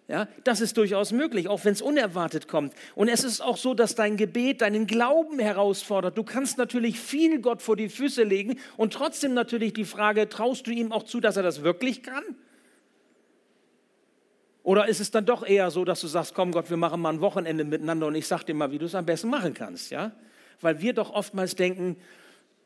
Ja, 0.08 0.28
das 0.44 0.60
ist 0.60 0.76
durchaus 0.76 1.12
möglich, 1.12 1.48
auch 1.48 1.64
wenn 1.64 1.72
es 1.72 1.80
unerwartet 1.80 2.48
kommt. 2.48 2.74
Und 2.94 3.08
es 3.08 3.22
ist 3.22 3.40
auch 3.40 3.56
so, 3.56 3.72
dass 3.72 3.94
dein 3.94 4.16
Gebet 4.16 4.60
deinen 4.60 4.86
Glauben 4.86 5.38
herausfordert. 5.38 6.18
Du 6.18 6.24
kannst 6.24 6.58
natürlich 6.58 6.98
viel 6.98 7.40
Gott 7.40 7.62
vor 7.62 7.76
die 7.76 7.88
Füße 7.88 8.24
legen 8.24 8.58
und 8.76 8.92
trotzdem 8.92 9.32
natürlich 9.32 9.72
die 9.72 9.84
Frage, 9.84 10.28
traust 10.28 10.66
du 10.66 10.72
ihm 10.72 10.92
auch 10.92 11.04
zu, 11.04 11.20
dass 11.20 11.36
er 11.36 11.44
das 11.44 11.62
wirklich 11.62 12.02
kann? 12.02 12.24
Oder 14.64 14.88
ist 14.88 15.00
es 15.00 15.10
dann 15.10 15.24
doch 15.24 15.46
eher 15.46 15.70
so, 15.70 15.84
dass 15.84 16.00
du 16.00 16.08
sagst, 16.08 16.34
komm 16.34 16.52
Gott, 16.52 16.68
wir 16.68 16.76
machen 16.76 17.00
mal 17.00 17.12
ein 17.12 17.20
Wochenende 17.20 17.64
miteinander 17.64 18.06
und 18.06 18.14
ich 18.14 18.26
sag 18.26 18.44
dir 18.44 18.54
mal, 18.54 18.70
wie 18.70 18.78
du 18.78 18.86
es 18.86 18.94
am 18.94 19.06
besten 19.06 19.28
machen 19.28 19.54
kannst, 19.54 19.90
ja? 19.90 20.12
Weil 20.60 20.80
wir 20.80 20.92
doch 20.92 21.10
oftmals 21.10 21.56
denken, 21.56 21.96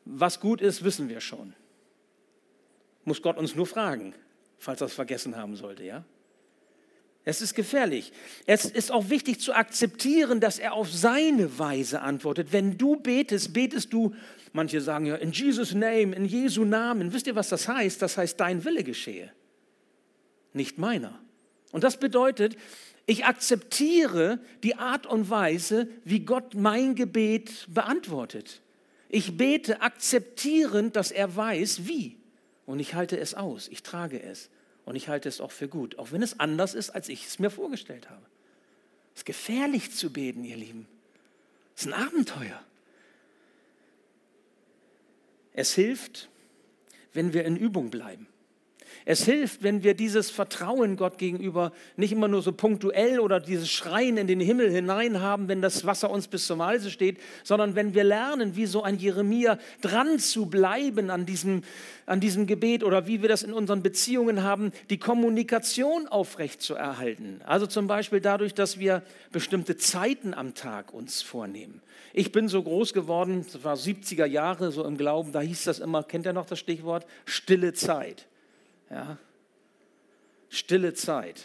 was 0.05 0.41
gut 0.41 0.61
ist, 0.61 0.85
wissen 0.85 1.09
wir 1.09 1.21
schon. 1.21 1.55
Muss 3.05 3.23
Gott 3.23 3.39
uns 3.39 3.55
nur 3.55 3.67
fragen, 3.67 4.15
falls 4.59 4.81
er 4.81 4.87
es 4.87 4.95
vergessen 4.95 5.37
haben 5.37 5.57
sollte, 5.57 5.85
ja? 5.85 6.05
Es 7.29 7.43
ist 7.43 7.55
gefährlich. 7.55 8.13
Es 8.47 8.67
ist 8.67 8.93
auch 8.93 9.11
wichtig 9.11 9.41
zu 9.41 9.53
akzeptieren, 9.53 10.39
dass 10.39 10.61
er 10.61 10.75
auf 10.75 10.93
seine 10.93 11.59
Weise 11.59 12.01
antwortet. 12.01 12.53
Wenn 12.53 12.79
du 12.79 12.95
betest, 12.95 13.53
betest 13.53 13.93
du, 13.93 14.15
manche 14.53 14.81
sagen 14.81 15.07
ja, 15.07 15.17
in 15.17 15.33
Jesus 15.33 15.75
Name, 15.75 16.15
in 16.15 16.25
Jesu 16.25 16.65
Namen. 16.65 17.13
Wisst 17.13 17.27
ihr, 17.27 17.35
was 17.35 17.49
das 17.49 17.67
heißt? 17.67 18.01
Das 18.01 18.17
heißt, 18.17 18.39
dein 18.39 18.65
Wille 18.65 18.85
geschehe, 18.85 19.33
nicht 20.53 20.79
meiner. 20.79 21.19
Und 21.73 21.83
das 21.83 21.99
bedeutet, 21.99 22.57
ich 23.07 23.25
akzeptiere 23.25 24.39
die 24.63 24.77
Art 24.77 25.05
und 25.05 25.29
Weise, 25.29 25.89
wie 26.05 26.21
Gott 26.21 26.55
mein 26.55 26.95
Gebet 26.95 27.67
beantwortet. 27.69 28.63
Ich 29.09 29.37
bete 29.37 29.83
akzeptierend, 29.83 30.95
dass 30.95 31.11
er 31.11 31.35
weiß, 31.35 31.89
wie. 31.89 32.19
Und 32.67 32.79
ich 32.79 32.95
halte 32.95 33.19
es 33.19 33.35
aus, 33.35 33.67
ich 33.67 33.83
trage 33.83 34.23
es. 34.23 34.49
Und 34.87 34.97
ich 34.97 35.09
halte 35.09 35.29
es 35.29 35.41
auch 35.41 35.51
für 35.51 35.69
gut, 35.69 35.99
auch 35.99 36.13
wenn 36.13 36.23
es 36.23 36.41
anders 36.41 36.73
ist, 36.73 36.91
als 36.91 37.09
ich 37.11 37.27
es 37.27 37.39
mir 37.39 37.51
vorgestellt 37.51 38.09
habe. 38.09 38.25
Es 39.15 39.21
ist 39.21 39.27
gefährlich 39.27 39.93
zu 39.93 40.11
beten, 40.13 40.45
ihr 40.45 40.57
Lieben. 40.57 40.87
Es 41.75 41.83
ist 41.83 41.93
ein 41.93 42.07
Abenteuer. 42.07 42.63
Es 45.53 45.75
hilft, 45.75 46.29
wenn 47.13 47.33
wir 47.33 47.45
in 47.45 47.57
Übung 47.57 47.91
bleiben. 47.91 48.29
Es 49.09 49.25
hilft, 49.25 49.63
wenn 49.63 49.85
wir 49.85 49.95
dieses 49.95 50.31
Vertrauen 50.31 50.97
Gott 50.97 51.17
gegenüber 51.17 51.71
nicht 51.97 52.11
immer 52.11 52.27
nur 52.27 52.43
so 52.43 52.51
punktuell 52.51 53.21
oder 53.21 53.39
dieses 53.39 53.71
Schreien 53.71 54.17
in 54.17 54.27
den 54.27 54.41
Himmel 54.41 54.69
hinein 54.69 55.21
haben, 55.21 55.47
wenn 55.47 55.63
das 55.63 55.87
Wasser 55.87 56.11
uns 56.11 56.27
bis 56.27 56.49
zum 56.49 56.61
Halse 56.61 56.91
steht, 56.91 57.19
sondern 57.45 57.77
wenn 57.77 57.95
wir 57.95 58.03
lernen, 58.03 58.57
wie 58.57 58.67
so 58.67 58.83
ein 58.83 58.99
Jeremia 58.99 59.61
dran 59.81 60.19
zu 60.19 60.47
bleiben 60.47 61.11
an 61.11 61.25
diesem, 61.25 61.63
an 62.05 62.19
diesem 62.19 62.49
Gebet 62.49 62.83
oder 62.83 63.07
wie 63.07 63.23
wir 63.23 63.29
das 63.29 63.45
in 63.45 63.53
unseren 63.53 63.81
Beziehungen 63.81 64.43
haben, 64.43 64.73
die 64.91 64.99
Kommunikation 64.99 66.09
aufrecht 66.09 66.61
zu 66.61 66.75
erhalten. 66.75 67.41
Also 67.47 67.69
zum 67.69 67.87
Beispiel 67.87 68.21
dadurch, 68.21 68.55
dass 68.55 68.81
wir 68.81 69.05
bestimmte 69.31 69.77
Zeiten 69.77 70.35
am 70.35 70.55
Tag 70.55 70.93
uns 70.93 71.23
vornehmen. 71.23 71.81
Ich 72.13 72.33
bin 72.33 72.49
so 72.49 72.61
groß 72.61 72.93
geworden, 72.93 73.47
das 73.53 73.63
war 73.63 73.77
70er 73.77 74.27
Jahre 74.27 74.73
so 74.73 74.85
im 74.85 74.97
Glauben, 74.97 75.31
da 75.31 75.43
hieß 75.43 75.63
das 75.63 75.79
immer, 75.79 76.03
kennt 76.03 76.27
ihr 76.27 76.33
noch 76.33 76.47
das 76.47 76.59
Stichwort? 76.59 77.07
Stille 77.25 77.73
Zeit. 77.73 78.27
Ja? 78.91 79.19
Stille 80.49 80.95
Zeit. 80.95 81.45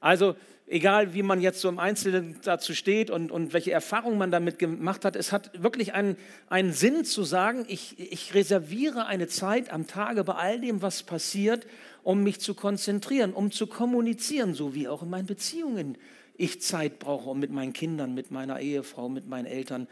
Also 0.00 0.36
egal 0.66 1.14
wie 1.14 1.22
man 1.22 1.40
jetzt 1.40 1.60
so 1.60 1.68
im 1.68 1.78
Einzelnen 1.78 2.38
dazu 2.42 2.74
steht 2.74 3.10
und, 3.10 3.30
und 3.30 3.52
welche 3.52 3.72
Erfahrungen 3.72 4.18
man 4.18 4.30
damit 4.30 4.58
gemacht 4.58 5.04
hat, 5.04 5.16
es 5.16 5.32
hat 5.32 5.62
wirklich 5.62 5.94
einen, 5.94 6.16
einen 6.48 6.72
Sinn 6.72 7.04
zu 7.04 7.22
sagen, 7.24 7.64
ich, 7.68 7.98
ich 7.98 8.34
reserviere 8.34 9.06
eine 9.06 9.28
Zeit 9.28 9.72
am 9.72 9.86
Tage 9.86 10.24
bei 10.24 10.34
all 10.34 10.60
dem, 10.60 10.82
was 10.82 11.02
passiert, 11.02 11.66
um 12.02 12.22
mich 12.22 12.40
zu 12.40 12.54
konzentrieren, 12.54 13.32
um 13.32 13.50
zu 13.50 13.66
kommunizieren, 13.66 14.54
so 14.54 14.74
wie 14.74 14.88
auch 14.88 15.02
in 15.02 15.10
meinen 15.10 15.26
Beziehungen 15.26 15.98
ich 16.36 16.60
Zeit 16.60 16.98
brauche, 16.98 17.30
um 17.30 17.38
mit 17.38 17.52
meinen 17.52 17.72
Kindern, 17.72 18.14
mit 18.14 18.30
meiner 18.30 18.60
Ehefrau, 18.60 19.08
mit 19.08 19.28
meinen 19.28 19.46
Eltern 19.46 19.86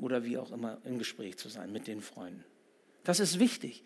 oder 0.00 0.24
wie 0.24 0.38
auch 0.38 0.50
immer 0.50 0.78
im 0.84 0.98
Gespräch 0.98 1.36
zu 1.36 1.48
sein, 1.48 1.72
mit 1.72 1.86
den 1.86 2.00
Freunden. 2.00 2.42
Das 3.04 3.20
ist 3.20 3.38
wichtig. 3.38 3.84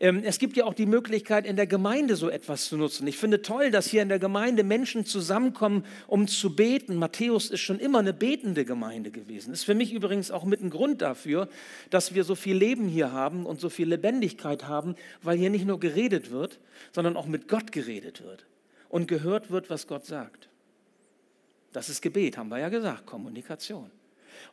Ähm, 0.00 0.22
es 0.24 0.38
gibt 0.38 0.56
ja 0.56 0.64
auch 0.64 0.74
die 0.74 0.86
Möglichkeit, 0.86 1.46
in 1.46 1.56
der 1.56 1.66
Gemeinde 1.66 2.14
so 2.14 2.28
etwas 2.28 2.68
zu 2.68 2.76
nutzen. 2.76 3.06
Ich 3.06 3.16
finde 3.16 3.42
toll, 3.42 3.70
dass 3.70 3.88
hier 3.88 4.02
in 4.02 4.08
der 4.08 4.18
Gemeinde 4.18 4.62
Menschen 4.62 5.04
zusammenkommen, 5.04 5.84
um 6.06 6.28
zu 6.28 6.54
beten. 6.54 6.96
Matthäus 6.96 7.50
ist 7.50 7.60
schon 7.60 7.80
immer 7.80 7.98
eine 7.98 8.12
betende 8.12 8.64
Gemeinde 8.64 9.10
gewesen. 9.10 9.52
Ist 9.52 9.64
für 9.64 9.74
mich 9.74 9.92
übrigens 9.92 10.30
auch 10.30 10.44
mit 10.44 10.62
ein 10.62 10.70
Grund 10.70 11.02
dafür, 11.02 11.48
dass 11.90 12.14
wir 12.14 12.24
so 12.24 12.34
viel 12.34 12.56
Leben 12.56 12.88
hier 12.88 13.10
haben 13.10 13.44
und 13.44 13.60
so 13.60 13.70
viel 13.70 13.88
Lebendigkeit 13.88 14.68
haben, 14.68 14.94
weil 15.22 15.36
hier 15.36 15.50
nicht 15.50 15.66
nur 15.66 15.80
geredet 15.80 16.30
wird, 16.30 16.60
sondern 16.92 17.16
auch 17.16 17.26
mit 17.26 17.48
Gott 17.48 17.72
geredet 17.72 18.22
wird 18.22 18.46
und 18.88 19.08
gehört 19.08 19.50
wird, 19.50 19.68
was 19.70 19.86
Gott 19.86 20.06
sagt. 20.06 20.48
Das 21.72 21.88
ist 21.88 22.02
Gebet, 22.02 22.38
haben 22.38 22.48
wir 22.48 22.58
ja 22.58 22.68
gesagt, 22.68 23.06
Kommunikation. 23.06 23.90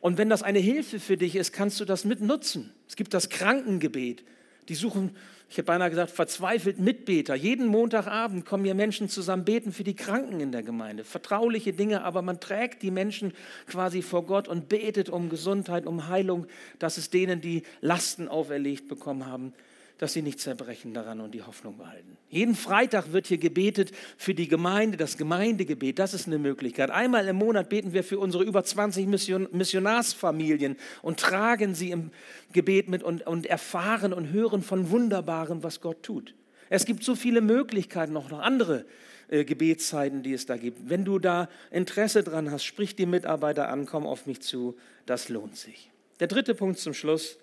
Und 0.00 0.18
wenn 0.18 0.28
das 0.28 0.42
eine 0.42 0.58
Hilfe 0.58 1.00
für 1.00 1.16
dich 1.16 1.36
ist, 1.36 1.52
kannst 1.52 1.80
du 1.80 1.84
das 1.84 2.04
mitnutzen. 2.04 2.72
Es 2.88 2.96
gibt 2.96 3.14
das 3.14 3.28
Krankengebet. 3.28 4.24
Die 4.68 4.74
suchen, 4.74 5.16
ich 5.48 5.58
habe 5.58 5.66
beinahe 5.66 5.90
gesagt, 5.90 6.10
verzweifelt 6.10 6.80
Mitbeter. 6.80 7.36
Jeden 7.36 7.66
Montagabend 7.66 8.44
kommen 8.44 8.64
hier 8.64 8.74
Menschen 8.74 9.08
zusammen, 9.08 9.44
beten 9.44 9.72
für 9.72 9.84
die 9.84 9.94
Kranken 9.94 10.40
in 10.40 10.50
der 10.50 10.64
Gemeinde. 10.64 11.04
Vertrauliche 11.04 11.72
Dinge, 11.72 12.02
aber 12.02 12.20
man 12.20 12.40
trägt 12.40 12.82
die 12.82 12.90
Menschen 12.90 13.32
quasi 13.66 14.02
vor 14.02 14.26
Gott 14.26 14.48
und 14.48 14.68
betet 14.68 15.08
um 15.08 15.28
Gesundheit, 15.28 15.86
um 15.86 16.08
Heilung, 16.08 16.46
dass 16.80 16.96
es 16.96 17.10
denen, 17.10 17.40
die 17.40 17.62
Lasten 17.80 18.26
auferlegt 18.26 18.88
bekommen 18.88 19.26
haben, 19.26 19.52
dass 19.98 20.12
sie 20.12 20.22
nicht 20.22 20.40
zerbrechen 20.40 20.92
daran 20.92 21.20
und 21.20 21.32
die 21.32 21.42
Hoffnung 21.42 21.78
behalten. 21.78 22.16
Jeden 22.28 22.54
Freitag 22.54 23.12
wird 23.12 23.26
hier 23.26 23.38
gebetet 23.38 23.92
für 24.18 24.34
die 24.34 24.48
Gemeinde, 24.48 24.96
das 24.96 25.16
Gemeindegebet, 25.16 25.98
das 25.98 26.12
ist 26.12 26.26
eine 26.26 26.38
Möglichkeit. 26.38 26.90
Einmal 26.90 27.26
im 27.28 27.36
Monat 27.36 27.68
beten 27.68 27.92
wir 27.92 28.04
für 28.04 28.18
unsere 28.18 28.44
über 28.44 28.62
20 28.62 29.06
Mission, 29.06 29.48
Missionarsfamilien 29.52 30.76
und 31.02 31.18
tragen 31.18 31.74
sie 31.74 31.90
im 31.90 32.10
Gebet 32.52 32.88
mit 32.88 33.02
und, 33.02 33.26
und 33.26 33.46
erfahren 33.46 34.12
und 34.12 34.32
hören 34.32 34.62
von 34.62 34.90
Wunderbaren, 34.90 35.62
was 35.62 35.80
Gott 35.80 36.02
tut. 36.02 36.34
Es 36.68 36.84
gibt 36.84 37.04
so 37.04 37.14
viele 37.14 37.40
Möglichkeiten, 37.40 38.16
auch 38.16 38.30
noch 38.30 38.40
andere 38.40 38.84
äh, 39.28 39.44
Gebetszeiten, 39.44 40.22
die 40.22 40.32
es 40.32 40.46
da 40.46 40.56
gibt. 40.56 40.90
Wenn 40.90 41.04
du 41.04 41.18
da 41.18 41.48
Interesse 41.70 42.22
dran 42.22 42.50
hast, 42.50 42.64
sprich 42.64 42.96
die 42.96 43.06
Mitarbeiter 43.06 43.68
an, 43.68 43.86
komm 43.86 44.06
auf 44.06 44.26
mich 44.26 44.40
zu, 44.40 44.76
das 45.06 45.28
lohnt 45.28 45.56
sich. 45.56 45.90
Der 46.20 46.28
dritte 46.28 46.54
Punkt 46.54 46.78
zum 46.78 46.94
Schluss, 46.94 47.38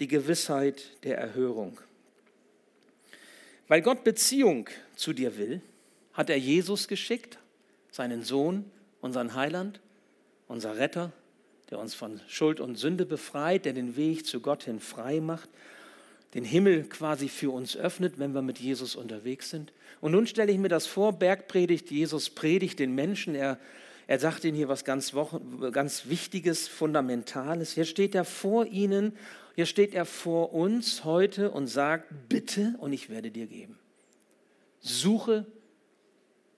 die 0.00 0.08
Gewissheit 0.08 1.02
der 1.04 1.18
Erhörung. 1.18 1.78
Weil 3.68 3.82
Gott 3.82 4.04
Beziehung 4.04 4.68
zu 4.94 5.12
dir 5.12 5.38
will, 5.38 5.60
hat 6.12 6.30
er 6.30 6.38
Jesus 6.38 6.88
geschickt, 6.88 7.38
seinen 7.90 8.22
Sohn, 8.22 8.70
unseren 9.00 9.34
Heiland, 9.34 9.80
unser 10.48 10.78
Retter, 10.78 11.12
der 11.70 11.78
uns 11.78 11.94
von 11.94 12.20
Schuld 12.28 12.60
und 12.60 12.76
Sünde 12.76 13.06
befreit, 13.06 13.64
der 13.64 13.72
den 13.72 13.96
Weg 13.96 14.26
zu 14.26 14.40
Gott 14.40 14.64
hin 14.64 14.80
frei 14.80 15.20
macht, 15.20 15.48
den 16.34 16.44
Himmel 16.44 16.84
quasi 16.84 17.28
für 17.28 17.50
uns 17.50 17.76
öffnet, 17.76 18.18
wenn 18.18 18.34
wir 18.34 18.42
mit 18.42 18.58
Jesus 18.58 18.96
unterwegs 18.96 19.50
sind. 19.50 19.72
Und 20.00 20.12
nun 20.12 20.26
stelle 20.26 20.52
ich 20.52 20.58
mir 20.58 20.68
das 20.68 20.86
vor, 20.86 21.12
Bergpredigt, 21.12 21.90
Jesus 21.90 22.30
predigt 22.30 22.78
den 22.80 22.94
Menschen, 22.94 23.34
er, 23.34 23.58
Er 24.06 24.18
sagt 24.18 24.44
ihnen 24.44 24.56
hier 24.56 24.68
was 24.68 24.84
ganz, 24.84 25.14
ganz 25.72 26.06
Wichtiges, 26.06 26.68
Fundamentales. 26.68 27.72
Hier 27.72 27.86
steht 27.86 28.14
er 28.14 28.24
vor 28.24 28.66
ihnen, 28.66 29.16
hier 29.54 29.66
steht 29.66 29.94
er 29.94 30.04
vor 30.04 30.52
uns 30.52 31.04
heute 31.04 31.50
und 31.50 31.68
sagt, 31.68 32.28
bitte 32.28 32.74
und 32.78 32.92
ich 32.92 33.08
werde 33.08 33.30
dir 33.30 33.46
geben. 33.46 33.78
Suche 34.80 35.46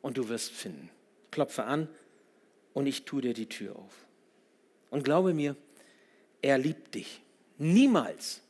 und 0.03 0.19
du 0.19 0.29
wirst 0.29 0.51
finden. 0.51 0.91
Klopfe 1.31 1.65
an 1.65 1.89
und 2.75 2.87
ich 2.87 3.05
tue 3.05 3.23
dir 3.23 3.35
die 3.35 3.49
Tür 3.49 3.77
auf. 3.77 3.95
Und 4.91 5.05
glaube 5.05 5.35
mir, 5.35 5.57
er 6.43 6.59
liebt 6.59 6.95
dich. 6.95 7.21
Niemals, 7.59 8.43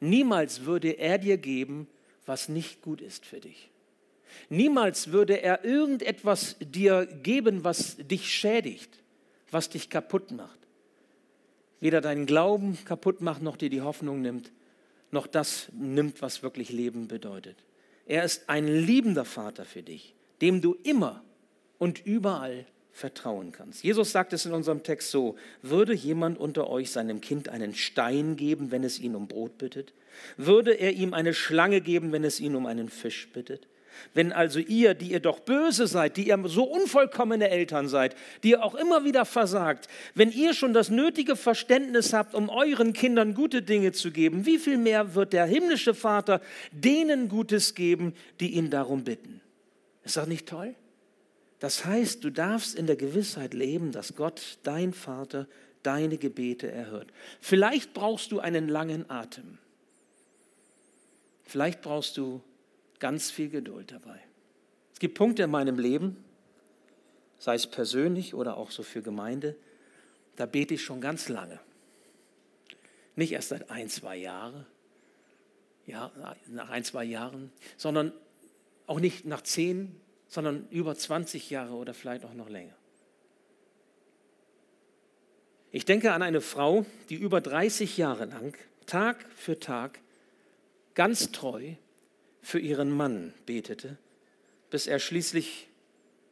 niemals 0.00 0.64
würde 0.64 0.90
er 0.90 1.18
dir 1.18 1.36
geben, 1.36 1.86
was 2.26 2.48
nicht 2.48 2.82
gut 2.82 3.00
ist 3.00 3.24
für 3.24 3.40
dich. 3.40 3.69
Niemals 4.48 5.12
würde 5.12 5.42
er 5.42 5.64
irgendetwas 5.64 6.56
dir 6.60 7.06
geben, 7.06 7.64
was 7.64 7.96
dich 7.96 8.32
schädigt, 8.32 8.90
was 9.50 9.68
dich 9.68 9.90
kaputt 9.90 10.30
macht. 10.30 10.58
Weder 11.80 12.00
deinen 12.00 12.26
Glauben 12.26 12.78
kaputt 12.84 13.20
macht, 13.20 13.42
noch 13.42 13.56
dir 13.56 13.70
die 13.70 13.80
Hoffnung 13.80 14.20
nimmt, 14.20 14.52
noch 15.10 15.26
das 15.26 15.68
nimmt, 15.72 16.22
was 16.22 16.42
wirklich 16.42 16.70
Leben 16.70 17.08
bedeutet. 17.08 17.56
Er 18.06 18.24
ist 18.24 18.48
ein 18.48 18.66
liebender 18.66 19.24
Vater 19.24 19.64
für 19.64 19.82
dich, 19.82 20.14
dem 20.40 20.60
du 20.60 20.76
immer 20.82 21.22
und 21.78 22.04
überall 22.04 22.66
vertrauen 22.92 23.52
kannst. 23.52 23.82
Jesus 23.82 24.12
sagt 24.12 24.32
es 24.32 24.46
in 24.46 24.52
unserem 24.52 24.82
Text 24.82 25.10
so, 25.10 25.36
würde 25.62 25.94
jemand 25.94 26.38
unter 26.38 26.68
euch 26.68 26.90
seinem 26.90 27.20
Kind 27.20 27.48
einen 27.48 27.74
Stein 27.74 28.36
geben, 28.36 28.70
wenn 28.70 28.84
es 28.84 28.98
ihn 28.98 29.14
um 29.14 29.26
Brot 29.26 29.58
bittet? 29.58 29.94
Würde 30.36 30.72
er 30.72 30.92
ihm 30.92 31.14
eine 31.14 31.34
Schlange 31.34 31.80
geben, 31.80 32.12
wenn 32.12 32.24
es 32.24 32.40
ihn 32.40 32.54
um 32.54 32.66
einen 32.66 32.88
Fisch 32.88 33.28
bittet? 33.32 33.68
Wenn 34.14 34.32
also 34.32 34.58
ihr, 34.58 34.94
die 34.94 35.12
ihr 35.12 35.20
doch 35.20 35.40
böse 35.40 35.86
seid, 35.86 36.16
die 36.16 36.28
ihr 36.28 36.42
so 36.46 36.64
unvollkommene 36.64 37.48
Eltern 37.50 37.88
seid, 37.88 38.16
die 38.42 38.50
ihr 38.50 38.62
auch 38.62 38.74
immer 38.74 39.04
wieder 39.04 39.24
versagt, 39.24 39.88
wenn 40.14 40.30
ihr 40.32 40.54
schon 40.54 40.72
das 40.72 40.90
nötige 40.90 41.36
Verständnis 41.36 42.12
habt, 42.12 42.34
um 42.34 42.48
euren 42.48 42.92
Kindern 42.92 43.34
gute 43.34 43.62
Dinge 43.62 43.92
zu 43.92 44.10
geben, 44.10 44.46
wie 44.46 44.58
viel 44.58 44.78
mehr 44.78 45.14
wird 45.14 45.32
der 45.32 45.46
himmlische 45.46 45.94
Vater 45.94 46.40
denen 46.72 47.28
Gutes 47.28 47.74
geben, 47.74 48.14
die 48.40 48.50
ihn 48.54 48.70
darum 48.70 49.04
bitten? 49.04 49.40
Ist 50.04 50.16
das 50.16 50.26
nicht 50.26 50.48
toll? 50.48 50.74
Das 51.60 51.84
heißt, 51.84 52.24
du 52.24 52.30
darfst 52.30 52.74
in 52.74 52.86
der 52.86 52.96
Gewissheit 52.96 53.52
leben, 53.54 53.92
dass 53.92 54.16
Gott, 54.16 54.58
dein 54.62 54.94
Vater, 54.94 55.46
deine 55.82 56.16
Gebete 56.16 56.70
erhört. 56.70 57.12
Vielleicht 57.40 57.92
brauchst 57.94 58.32
du 58.32 58.40
einen 58.40 58.68
langen 58.68 59.08
Atem. 59.10 59.58
Vielleicht 61.44 61.82
brauchst 61.82 62.16
du 62.16 62.40
ganz 63.00 63.30
viel 63.30 63.48
Geduld 63.48 63.90
dabei. 63.92 64.20
Es 64.92 65.00
gibt 65.00 65.16
Punkte 65.16 65.42
in 65.42 65.50
meinem 65.50 65.78
Leben, 65.78 66.22
sei 67.38 67.54
es 67.54 67.66
persönlich 67.66 68.34
oder 68.34 68.56
auch 68.56 68.70
so 68.70 68.82
für 68.82 69.02
Gemeinde, 69.02 69.56
da 70.36 70.46
bete 70.46 70.74
ich 70.74 70.84
schon 70.84 71.00
ganz 71.00 71.28
lange. 71.28 71.58
Nicht 73.16 73.32
erst 73.32 73.48
seit 73.48 73.70
ein, 73.70 73.88
zwei 73.88 74.16
Jahren, 74.16 74.66
ja, 75.86 76.12
nach 76.48 76.70
ein, 76.70 76.84
zwei 76.84 77.04
Jahren, 77.04 77.50
sondern 77.76 78.12
auch 78.86 79.00
nicht 79.00 79.24
nach 79.24 79.42
zehn, 79.42 79.96
sondern 80.28 80.68
über 80.70 80.94
20 80.94 81.50
Jahre 81.50 81.74
oder 81.74 81.94
vielleicht 81.94 82.24
auch 82.24 82.34
noch 82.34 82.48
länger. 82.48 82.74
Ich 85.72 85.84
denke 85.84 86.12
an 86.12 86.22
eine 86.22 86.40
Frau, 86.40 86.84
die 87.08 87.14
über 87.14 87.40
30 87.40 87.96
Jahre 87.96 88.26
lang, 88.26 88.56
Tag 88.86 89.24
für 89.36 89.58
Tag, 89.58 90.00
ganz 90.94 91.32
treu 91.32 91.74
für 92.42 92.58
ihren 92.58 92.90
Mann 92.90 93.34
betete, 93.46 93.96
bis 94.70 94.86
er 94.86 94.98
schließlich 94.98 95.68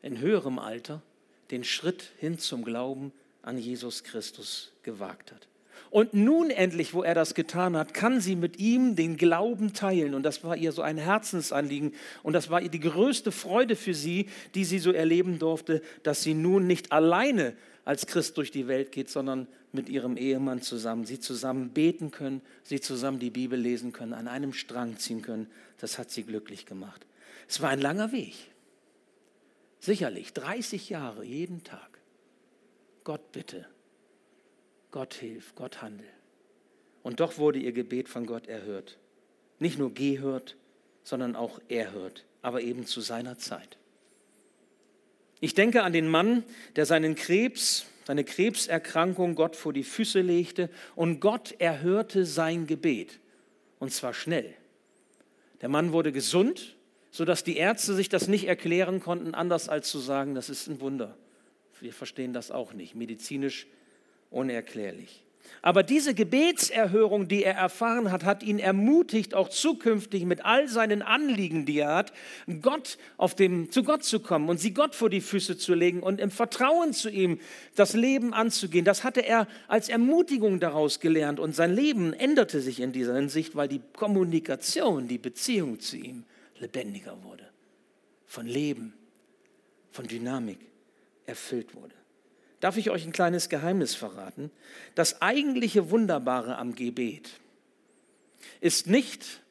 in 0.02 0.20
höherem 0.20 0.58
Alter 0.58 1.02
den 1.50 1.64
Schritt 1.64 2.12
hin 2.18 2.38
zum 2.38 2.64
Glauben 2.64 3.12
an 3.42 3.58
Jesus 3.58 4.04
Christus 4.04 4.72
gewagt 4.82 5.32
hat. 5.32 5.48
Und 5.90 6.12
nun 6.12 6.50
endlich, 6.50 6.92
wo 6.92 7.02
er 7.02 7.14
das 7.14 7.34
getan 7.34 7.76
hat, 7.76 7.94
kann 7.94 8.20
sie 8.20 8.36
mit 8.36 8.58
ihm 8.58 8.94
den 8.94 9.16
Glauben 9.16 9.72
teilen. 9.72 10.14
Und 10.14 10.22
das 10.22 10.44
war 10.44 10.56
ihr 10.56 10.72
so 10.72 10.82
ein 10.82 10.98
Herzensanliegen. 10.98 11.94
Und 12.22 12.34
das 12.34 12.50
war 12.50 12.60
ihr 12.60 12.68
die 12.68 12.80
größte 12.80 13.32
Freude 13.32 13.74
für 13.74 13.94
sie, 13.94 14.28
die 14.54 14.64
sie 14.64 14.78
so 14.78 14.92
erleben 14.92 15.38
durfte, 15.38 15.80
dass 16.02 16.22
sie 16.22 16.34
nun 16.34 16.66
nicht 16.66 16.92
alleine 16.92 17.56
als 17.88 18.06
Christ 18.06 18.36
durch 18.36 18.50
die 18.50 18.68
Welt 18.68 18.92
geht, 18.92 19.08
sondern 19.08 19.48
mit 19.72 19.88
ihrem 19.88 20.18
Ehemann 20.18 20.60
zusammen. 20.60 21.06
Sie 21.06 21.20
zusammen 21.20 21.70
beten 21.70 22.10
können, 22.10 22.42
sie 22.62 22.82
zusammen 22.82 23.18
die 23.18 23.30
Bibel 23.30 23.58
lesen 23.58 23.94
können, 23.94 24.12
an 24.12 24.28
einem 24.28 24.52
Strang 24.52 24.98
ziehen 24.98 25.22
können. 25.22 25.50
Das 25.78 25.96
hat 25.96 26.10
sie 26.10 26.24
glücklich 26.24 26.66
gemacht. 26.66 27.06
Es 27.48 27.62
war 27.62 27.70
ein 27.70 27.80
langer 27.80 28.12
Weg. 28.12 28.34
Sicherlich, 29.80 30.34
30 30.34 30.90
Jahre 30.90 31.24
jeden 31.24 31.64
Tag. 31.64 31.98
Gott 33.04 33.32
bitte, 33.32 33.64
Gott 34.90 35.14
hilf, 35.14 35.54
Gott 35.54 35.80
handel. 35.80 36.08
Und 37.02 37.20
doch 37.20 37.38
wurde 37.38 37.58
ihr 37.58 37.72
Gebet 37.72 38.10
von 38.10 38.26
Gott 38.26 38.48
erhört. 38.48 38.98
Nicht 39.60 39.78
nur 39.78 39.94
gehört, 39.94 40.58
sondern 41.04 41.34
auch 41.34 41.58
erhört, 41.70 42.26
aber 42.42 42.60
eben 42.60 42.84
zu 42.84 43.00
seiner 43.00 43.38
Zeit. 43.38 43.78
Ich 45.40 45.54
denke 45.54 45.82
an 45.82 45.92
den 45.92 46.08
Mann, 46.08 46.44
der 46.76 46.86
seinen 46.86 47.14
Krebs, 47.14 47.86
seine 48.06 48.24
Krebserkrankung 48.24 49.34
Gott 49.34 49.54
vor 49.54 49.72
die 49.72 49.84
Füße 49.84 50.20
legte 50.20 50.70
und 50.96 51.20
Gott 51.20 51.54
erhörte 51.58 52.24
sein 52.24 52.66
Gebet. 52.66 53.20
Und 53.78 53.92
zwar 53.92 54.14
schnell. 54.14 54.54
Der 55.60 55.68
Mann 55.68 55.92
wurde 55.92 56.12
gesund, 56.12 56.76
sodass 57.10 57.44
die 57.44 57.56
Ärzte 57.56 57.94
sich 57.94 58.08
das 58.08 58.28
nicht 58.28 58.46
erklären 58.46 59.00
konnten, 59.00 59.34
anders 59.34 59.68
als 59.68 59.90
zu 59.90 59.98
sagen, 59.98 60.34
das 60.34 60.48
ist 60.48 60.68
ein 60.68 60.80
Wunder. 60.80 61.16
Wir 61.80 61.92
verstehen 61.92 62.32
das 62.32 62.50
auch 62.50 62.72
nicht. 62.72 62.94
Medizinisch 62.94 63.66
unerklärlich. 64.30 65.24
Aber 65.60 65.82
diese 65.82 66.14
Gebetserhörung, 66.14 67.28
die 67.28 67.42
er 67.42 67.54
erfahren 67.54 68.12
hat, 68.12 68.24
hat 68.24 68.42
ihn 68.42 68.58
ermutigt, 68.58 69.34
auch 69.34 69.48
zukünftig 69.48 70.24
mit 70.24 70.44
all 70.44 70.68
seinen 70.68 71.02
Anliegen, 71.02 71.66
die 71.66 71.80
er 71.80 71.94
hat, 71.94 72.12
Gott 72.62 72.98
auf 73.16 73.34
dem, 73.34 73.70
zu 73.70 73.82
Gott 73.82 74.04
zu 74.04 74.20
kommen 74.20 74.48
und 74.48 74.58
sie 74.58 74.72
Gott 74.72 74.94
vor 74.94 75.10
die 75.10 75.20
Füße 75.20 75.58
zu 75.58 75.74
legen 75.74 76.02
und 76.02 76.20
im 76.20 76.30
Vertrauen 76.30 76.92
zu 76.92 77.10
ihm 77.10 77.40
das 77.74 77.94
Leben 77.94 78.32
anzugehen. 78.32 78.84
Das 78.84 79.04
hatte 79.04 79.20
er 79.20 79.48
als 79.66 79.88
Ermutigung 79.88 80.60
daraus 80.60 81.00
gelernt 81.00 81.40
und 81.40 81.54
sein 81.54 81.74
Leben 81.74 82.12
änderte 82.12 82.60
sich 82.60 82.80
in 82.80 82.92
dieser 82.92 83.16
Hinsicht, 83.16 83.56
weil 83.56 83.68
die 83.68 83.80
Kommunikation, 83.94 85.08
die 85.08 85.18
Beziehung 85.18 85.80
zu 85.80 85.96
ihm 85.96 86.24
lebendiger 86.60 87.22
wurde, 87.22 87.48
von 88.26 88.46
Leben, 88.46 88.92
von 89.90 90.06
Dynamik 90.06 90.58
erfüllt 91.26 91.74
wurde. 91.74 91.97
Darf 92.60 92.76
ich 92.76 92.90
euch 92.90 93.04
ein 93.04 93.12
kleines 93.12 93.48
Geheimnis 93.48 93.94
verraten? 93.94 94.50
Das 94.94 95.22
eigentliche 95.22 95.90
Wunderbare 95.90 96.58
am 96.58 96.74
Gebet 96.74 97.30
ist 98.60 98.86
nicht, 98.86 99.42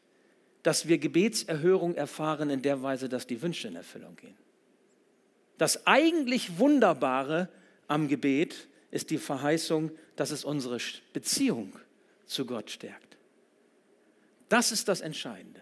dass 0.63 0.88
wir 0.88 0.98
Gebetserhörung 0.98 1.96
erfahren 1.96 2.50
in 2.50 2.62
der 2.62 2.82
Weise, 2.84 3.08
dass 3.08 3.26
die 3.26 3.41
Wünsche 3.41 3.70
in 3.70 3.76
Erfüllung 3.76 4.15
gehen. 4.17 4.38
Das 5.58 5.88
eigentlich 5.88 6.60
Wunderbare 6.60 7.48
am 7.88 8.08
Gebet 8.08 8.67
ist 8.91 9.10
die 9.10 9.17
Verheißung, 9.17 9.91
dass 10.15 10.32
es 10.32 10.43
unsere 10.43 10.78
Beziehung 11.13 11.74
zu 12.26 12.46
Gott 12.46 12.70
stärkt. 12.70 13.17
Das 14.50 14.72
ist 14.72 14.88
das 14.88 15.02
Entscheidende. 15.02 15.62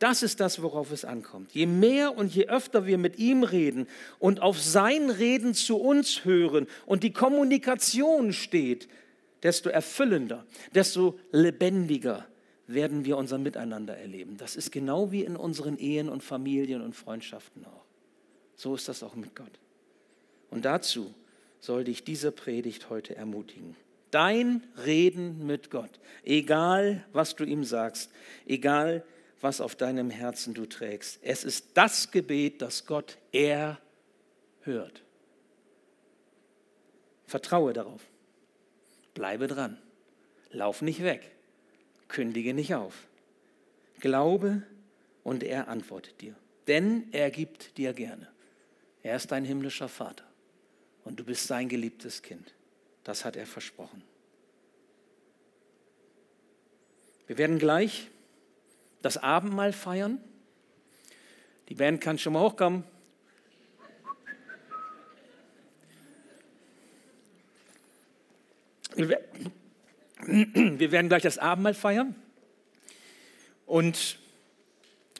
Das 0.00 0.22
ist 0.22 0.40
das, 0.40 0.62
worauf 0.62 0.92
es 0.92 1.04
ankommt. 1.04 1.52
Je 1.52 1.66
mehr 1.66 2.16
und 2.16 2.34
je 2.34 2.46
öfter 2.48 2.86
wir 2.86 2.96
mit 2.96 3.18
ihm 3.18 3.42
reden 3.42 3.86
und 4.18 4.40
auf 4.40 4.58
sein 4.58 5.10
Reden 5.10 5.52
zu 5.52 5.76
uns 5.76 6.24
hören 6.24 6.66
und 6.86 7.02
die 7.02 7.12
Kommunikation 7.12 8.32
steht, 8.32 8.88
desto 9.42 9.68
erfüllender, 9.68 10.46
desto 10.74 11.18
lebendiger 11.32 12.26
werden 12.66 13.04
wir 13.04 13.18
unser 13.18 13.36
Miteinander 13.36 13.94
erleben. 13.94 14.38
Das 14.38 14.56
ist 14.56 14.72
genau 14.72 15.12
wie 15.12 15.22
in 15.22 15.36
unseren 15.36 15.76
Ehen 15.76 16.08
und 16.08 16.22
Familien 16.22 16.80
und 16.80 16.96
Freundschaften 16.96 17.66
auch. 17.66 17.84
So 18.56 18.74
ist 18.74 18.88
das 18.88 19.02
auch 19.02 19.16
mit 19.16 19.36
Gott. 19.36 19.52
Und 20.50 20.64
dazu 20.64 21.12
soll 21.60 21.84
dich 21.84 22.04
diese 22.04 22.32
Predigt 22.32 22.88
heute 22.88 23.16
ermutigen. 23.16 23.76
Dein 24.10 24.62
Reden 24.86 25.46
mit 25.46 25.70
Gott, 25.70 26.00
egal 26.24 27.04
was 27.12 27.36
du 27.36 27.44
ihm 27.44 27.64
sagst, 27.64 28.10
egal 28.46 29.04
was 29.04 29.19
was 29.40 29.60
auf 29.60 29.74
deinem 29.74 30.10
Herzen 30.10 30.54
du 30.54 30.66
trägst. 30.66 31.18
Es 31.22 31.44
ist 31.44 31.70
das 31.74 32.10
Gebet, 32.10 32.60
das 32.62 32.86
Gott 32.86 33.16
erhört. 33.32 35.02
Vertraue 37.26 37.72
darauf. 37.72 38.02
Bleibe 39.14 39.46
dran. 39.46 39.78
Lauf 40.50 40.82
nicht 40.82 41.02
weg. 41.02 41.30
Kündige 42.08 42.54
nicht 42.54 42.74
auf. 42.74 43.06
Glaube 44.00 44.62
und 45.22 45.42
er 45.42 45.68
antwortet 45.68 46.20
dir. 46.20 46.34
Denn 46.66 47.08
er 47.12 47.30
gibt 47.30 47.78
dir 47.78 47.92
gerne. 47.92 48.28
Er 49.02 49.16
ist 49.16 49.30
dein 49.32 49.44
himmlischer 49.44 49.88
Vater 49.88 50.24
und 51.04 51.18
du 51.18 51.24
bist 51.24 51.46
sein 51.46 51.68
geliebtes 51.68 52.22
Kind. 52.22 52.54
Das 53.04 53.24
hat 53.24 53.36
er 53.36 53.46
versprochen. 53.46 54.02
Wir 57.26 57.38
werden 57.38 57.58
gleich 57.58 58.10
das 59.02 59.16
Abendmahl 59.16 59.72
feiern. 59.72 60.18
Die 61.68 61.74
Band 61.74 62.00
kann 62.00 62.18
schon 62.18 62.32
mal 62.32 62.42
hochkommen. 62.42 62.84
Wir 68.96 70.92
werden 70.92 71.08
gleich 71.08 71.22
das 71.22 71.38
Abendmahl 71.38 71.74
feiern. 71.74 72.14
Und 73.66 74.18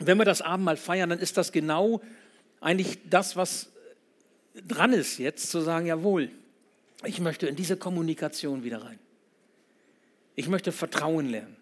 wenn 0.01 0.19
wir 0.19 0.25
das 0.25 0.43
Abendmahl 0.43 0.77
feiern, 0.77 1.11
dann 1.11 1.21
ist 1.21 1.37
das 1.37 1.53
genau 1.53 2.03
eigentlich 2.61 2.99
das, 3.09 3.37
was 3.37 3.71
dran 4.67 4.93
ist 4.93 5.19
jetzt, 5.19 5.51
zu 5.51 5.61
sagen, 5.61 5.87
jawohl, 5.87 6.31
ich 7.05 7.21
möchte 7.21 7.47
in 7.47 7.57
diese 7.57 7.77
Kommunikation 7.77 8.65
wieder 8.65 8.83
rein. 8.83 8.99
Ich 10.35 10.49
möchte 10.49 10.73
Vertrauen 10.73 11.29
lernen. 11.29 11.57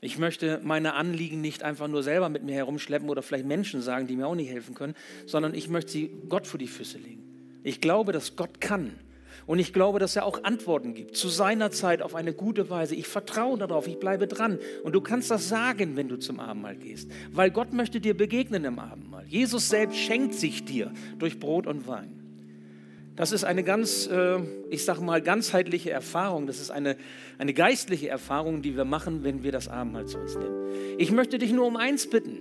Ich 0.00 0.16
möchte 0.16 0.60
meine 0.62 0.94
Anliegen 0.94 1.40
nicht 1.40 1.64
einfach 1.64 1.88
nur 1.88 2.04
selber 2.04 2.28
mit 2.28 2.44
mir 2.44 2.54
herumschleppen 2.54 3.08
oder 3.08 3.22
vielleicht 3.22 3.46
Menschen 3.46 3.82
sagen, 3.82 4.06
die 4.06 4.14
mir 4.14 4.28
auch 4.28 4.36
nicht 4.36 4.50
helfen 4.50 4.74
können, 4.74 4.94
sondern 5.26 5.54
ich 5.54 5.68
möchte 5.68 5.90
sie 5.90 6.10
Gott 6.28 6.46
vor 6.46 6.58
die 6.58 6.68
Füße 6.68 6.98
legen. 6.98 7.22
Ich 7.64 7.80
glaube, 7.80 8.12
dass 8.12 8.36
Gott 8.36 8.60
kann. 8.60 8.92
Und 9.46 9.58
ich 9.58 9.72
glaube, 9.72 9.98
dass 9.98 10.14
er 10.14 10.26
auch 10.26 10.44
Antworten 10.44 10.94
gibt, 10.94 11.16
zu 11.16 11.28
seiner 11.28 11.70
Zeit 11.70 12.02
auf 12.02 12.14
eine 12.14 12.34
gute 12.34 12.68
Weise. 12.70 12.94
Ich 12.94 13.08
vertraue 13.08 13.58
darauf, 13.58 13.86
ich 13.88 13.98
bleibe 13.98 14.26
dran. 14.26 14.58
Und 14.84 14.94
du 14.94 15.00
kannst 15.00 15.30
das 15.30 15.48
sagen, 15.48 15.96
wenn 15.96 16.08
du 16.08 16.16
zum 16.16 16.38
Abendmahl 16.38 16.76
gehst, 16.76 17.10
weil 17.32 17.50
Gott 17.50 17.72
möchte 17.72 17.98
dir 17.98 18.14
begegnen 18.14 18.64
im 18.64 18.78
Abendmahl. 18.78 19.24
Jesus 19.26 19.68
selbst 19.68 19.96
schenkt 19.96 20.34
sich 20.34 20.64
dir 20.64 20.92
durch 21.18 21.40
Brot 21.40 21.66
und 21.66 21.88
Wein. 21.88 22.17
Das 23.18 23.32
ist 23.32 23.42
eine 23.42 23.64
ganz, 23.64 24.06
äh, 24.06 24.38
ich 24.70 24.84
sage 24.84 25.00
mal, 25.00 25.20
ganzheitliche 25.20 25.90
Erfahrung. 25.90 26.46
Das 26.46 26.60
ist 26.60 26.70
eine, 26.70 26.96
eine 27.36 27.52
geistliche 27.52 28.08
Erfahrung, 28.08 28.62
die 28.62 28.76
wir 28.76 28.84
machen, 28.84 29.24
wenn 29.24 29.42
wir 29.42 29.50
das 29.50 29.66
Abendmahl 29.66 30.06
zu 30.06 30.18
uns 30.18 30.36
nehmen. 30.36 30.54
Ich 30.98 31.10
möchte 31.10 31.38
dich 31.38 31.52
nur 31.52 31.66
um 31.66 31.76
eins 31.76 32.08
bitten 32.08 32.38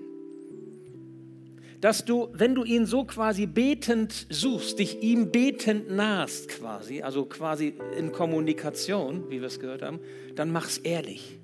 dass 1.81 2.05
du, 2.05 2.29
wenn 2.33 2.55
du 2.55 2.63
ihn 2.63 2.85
so 2.85 3.03
quasi 3.03 3.45
betend 3.45 4.25
suchst, 4.29 4.79
dich 4.79 5.03
ihm 5.03 5.31
betend 5.31 5.91
nahst 5.91 6.47
quasi, 6.49 7.03
also 7.03 7.25
quasi 7.25 7.75
in 7.95 8.11
Kommunikation, 8.11 9.29
wie 9.29 9.41
wir 9.41 9.47
es 9.47 9.59
gehört 9.59 9.83
haben, 9.83 9.99
dann 10.35 10.51
mach's 10.51 10.79
ehrlich. 10.79 11.37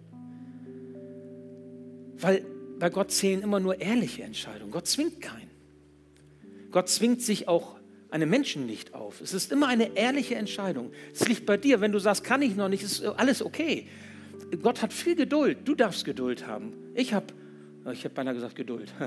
Weil 2.18 2.44
bei 2.80 2.90
Gott 2.90 3.12
zählen 3.12 3.44
immer 3.44 3.60
nur 3.60 3.80
ehrliche 3.80 4.24
Entscheidungen. 4.24 4.72
Gott 4.72 4.88
zwingt 4.88 5.22
keinen. 5.22 5.52
Gott 6.72 6.90
zwingt 6.90 7.22
sich 7.22 7.48
auch 7.48 7.76
einem 8.14 8.30
Menschen 8.30 8.68
nicht 8.68 8.94
auf. 8.94 9.22
Es 9.22 9.34
ist 9.34 9.52
immer 9.52 9.68
eine 9.68 9.98
ehrliche 9.98 10.36
Entscheidung. 10.36 10.92
Es 11.14 11.28
liegt 11.28 11.48
bei 11.48 11.58
dir. 11.58 11.82
Wenn 11.82 11.92
du 11.92 12.00
sagst, 12.00 12.24
kann 12.24 12.44
ich 12.44 12.56
noch 12.56 12.70
nicht, 12.70 12.84
ist 12.84 13.04
alles 13.04 13.44
okay. 13.44 13.88
Gott 14.62 14.84
hat 14.84 14.94
viel 14.94 15.16
Geduld. 15.16 15.58
Du 15.66 15.74
darfst 15.74 16.06
Geduld 16.06 16.46
haben. 16.46 16.74
Ich 16.94 17.14
habe, 17.14 17.26
ich 17.92 18.04
habe 18.06 18.14
beinahe 18.14 18.36
gesagt 18.36 18.56
Geduld. 18.56 18.94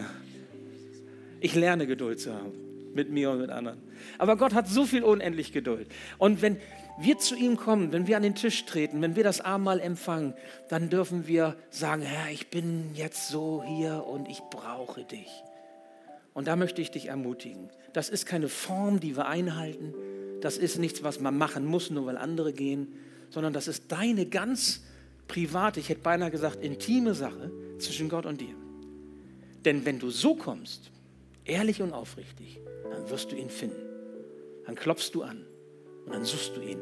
Ich 1.38 1.54
lerne 1.54 1.86
Geduld 1.86 2.18
zu 2.18 2.32
haben 2.32 2.54
mit 2.94 3.10
mir 3.10 3.30
und 3.30 3.40
mit 3.42 3.50
anderen. 3.50 3.78
Aber 4.16 4.38
Gott 4.38 4.54
hat 4.54 4.68
so 4.68 4.86
viel 4.86 5.04
unendlich 5.04 5.52
Geduld. 5.52 5.86
Und 6.16 6.40
wenn 6.40 6.56
wir 6.98 7.18
zu 7.18 7.36
ihm 7.36 7.58
kommen, 7.58 7.92
wenn 7.92 8.06
wir 8.06 8.16
an 8.16 8.22
den 8.22 8.34
Tisch 8.34 8.64
treten, 8.64 9.02
wenn 9.02 9.16
wir 9.16 9.22
das 9.22 9.42
Abendmahl 9.42 9.78
empfangen, 9.78 10.32
dann 10.70 10.88
dürfen 10.88 11.26
wir 11.26 11.54
sagen, 11.68 12.00
Herr, 12.00 12.32
ich 12.32 12.48
bin 12.48 12.94
jetzt 12.94 13.28
so 13.28 13.62
hier 13.62 14.06
und 14.06 14.28
ich 14.28 14.40
brauche 14.50 15.04
dich. 15.04 15.28
Und 16.36 16.48
da 16.48 16.54
möchte 16.54 16.82
ich 16.82 16.90
dich 16.90 17.06
ermutigen. 17.06 17.70
Das 17.94 18.10
ist 18.10 18.26
keine 18.26 18.50
Form, 18.50 19.00
die 19.00 19.16
wir 19.16 19.26
einhalten. 19.26 19.94
Das 20.42 20.58
ist 20.58 20.76
nichts, 20.76 21.02
was 21.02 21.18
man 21.18 21.38
machen 21.38 21.64
muss, 21.64 21.88
nur 21.88 22.04
weil 22.04 22.18
andere 22.18 22.52
gehen, 22.52 22.88
sondern 23.30 23.54
das 23.54 23.68
ist 23.68 23.90
deine 23.90 24.26
ganz 24.26 24.82
private, 25.28 25.80
ich 25.80 25.88
hätte 25.88 26.02
beinahe 26.02 26.30
gesagt, 26.30 26.62
intime 26.62 27.14
Sache 27.14 27.50
zwischen 27.78 28.10
Gott 28.10 28.26
und 28.26 28.42
dir. 28.42 28.54
Denn 29.64 29.86
wenn 29.86 29.98
du 29.98 30.10
so 30.10 30.34
kommst, 30.34 30.90
ehrlich 31.46 31.80
und 31.80 31.94
aufrichtig, 31.94 32.60
dann 32.90 33.08
wirst 33.08 33.32
du 33.32 33.36
ihn 33.36 33.48
finden. 33.48 33.80
Dann 34.66 34.74
klopfst 34.74 35.12
du 35.14 35.22
an 35.22 35.42
und 36.04 36.12
dann 36.12 36.24
suchst 36.26 36.54
du 36.54 36.60
ihn 36.60 36.80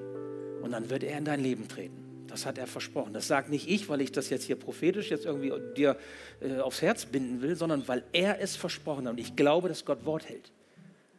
und 0.62 0.72
dann 0.72 0.90
wird 0.90 1.04
er 1.04 1.16
in 1.16 1.24
dein 1.24 1.40
Leben 1.40 1.68
treten. 1.68 2.03
Das 2.28 2.46
hat 2.46 2.58
er 2.58 2.66
versprochen. 2.66 3.12
Das 3.12 3.28
sagt 3.28 3.50
nicht 3.50 3.68
ich, 3.68 3.88
weil 3.88 4.00
ich 4.00 4.12
das 4.12 4.30
jetzt 4.30 4.44
hier 4.44 4.56
prophetisch 4.56 5.10
jetzt 5.10 5.26
irgendwie 5.26 5.52
dir 5.76 5.96
äh, 6.40 6.58
aufs 6.58 6.82
Herz 6.82 7.06
binden 7.06 7.42
will, 7.42 7.56
sondern 7.56 7.86
weil 7.86 8.02
er 8.12 8.40
es 8.40 8.56
versprochen 8.56 9.06
hat. 9.06 9.12
Und 9.12 9.20
ich 9.20 9.36
glaube, 9.36 9.68
dass 9.68 9.84
Gott 9.84 10.04
Wort 10.04 10.28
hält. 10.28 10.50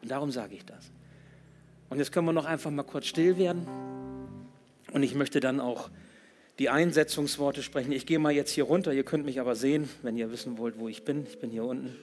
Und 0.01 0.11
darum 0.11 0.31
sage 0.31 0.55
ich 0.55 0.65
das. 0.65 0.91
Und 1.89 1.99
jetzt 1.99 2.11
können 2.11 2.25
wir 2.25 2.33
noch 2.33 2.45
einfach 2.45 2.71
mal 2.71 2.83
kurz 2.83 3.05
still 3.05 3.37
werden. 3.37 3.67
Und 4.91 5.03
ich 5.03 5.15
möchte 5.15 5.39
dann 5.39 5.59
auch 5.59 5.89
die 6.59 6.69
Einsetzungsworte 6.69 7.61
sprechen. 7.61 7.91
Ich 7.91 8.05
gehe 8.05 8.19
mal 8.19 8.31
jetzt 8.31 8.51
hier 8.51 8.63
runter. 8.63 8.93
Ihr 8.93 9.03
könnt 9.03 9.25
mich 9.25 9.39
aber 9.39 9.55
sehen, 9.55 9.89
wenn 10.01 10.17
ihr 10.17 10.31
wissen 10.31 10.57
wollt, 10.57 10.79
wo 10.79 10.87
ich 10.87 11.03
bin. 11.03 11.25
Ich 11.27 11.39
bin 11.39 11.51
hier 11.51 11.65
unten 11.65 11.95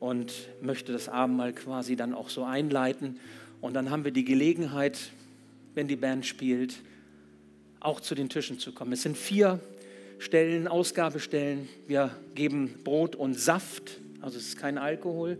und 0.00 0.32
möchte 0.60 0.92
das 0.92 1.08
Abendmahl 1.08 1.52
quasi 1.52 1.94
dann 1.94 2.14
auch 2.14 2.30
so 2.30 2.42
einleiten. 2.42 3.20
Und 3.60 3.74
dann 3.74 3.90
haben 3.90 4.04
wir 4.04 4.10
die 4.10 4.24
Gelegenheit, 4.24 4.98
wenn 5.74 5.86
die 5.86 5.96
Band 5.96 6.26
spielt, 6.26 6.80
auch 7.80 8.00
zu 8.00 8.14
den 8.14 8.28
Tischen 8.28 8.58
zu 8.58 8.72
kommen. 8.72 8.92
Es 8.92 9.02
sind 9.02 9.16
vier 9.16 9.60
Stellen, 10.18 10.68
Ausgabestellen. 10.68 11.68
Wir 11.86 12.14
geben 12.34 12.74
Brot 12.84 13.16
und 13.16 13.38
Saft, 13.38 13.98
also 14.20 14.38
es 14.38 14.48
ist 14.48 14.58
kein 14.58 14.78
Alkohol, 14.78 15.38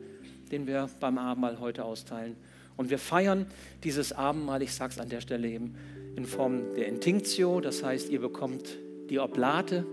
den 0.50 0.66
wir 0.66 0.88
beim 1.00 1.18
Abendmahl 1.18 1.60
heute 1.60 1.84
austeilen. 1.84 2.36
Und 2.76 2.90
wir 2.90 2.98
feiern 2.98 3.46
dieses 3.84 4.12
Abendmahl, 4.12 4.62
ich 4.62 4.72
sage 4.72 4.92
es 4.92 4.98
an 4.98 5.08
der 5.08 5.20
Stelle 5.20 5.48
eben, 5.48 5.74
in 6.16 6.24
Form 6.24 6.74
der 6.74 6.88
Intinktio, 6.88 7.60
das 7.60 7.82
heißt, 7.82 8.08
ihr 8.08 8.20
bekommt 8.20 8.78
die 9.10 9.18
Oblate, 9.18 9.86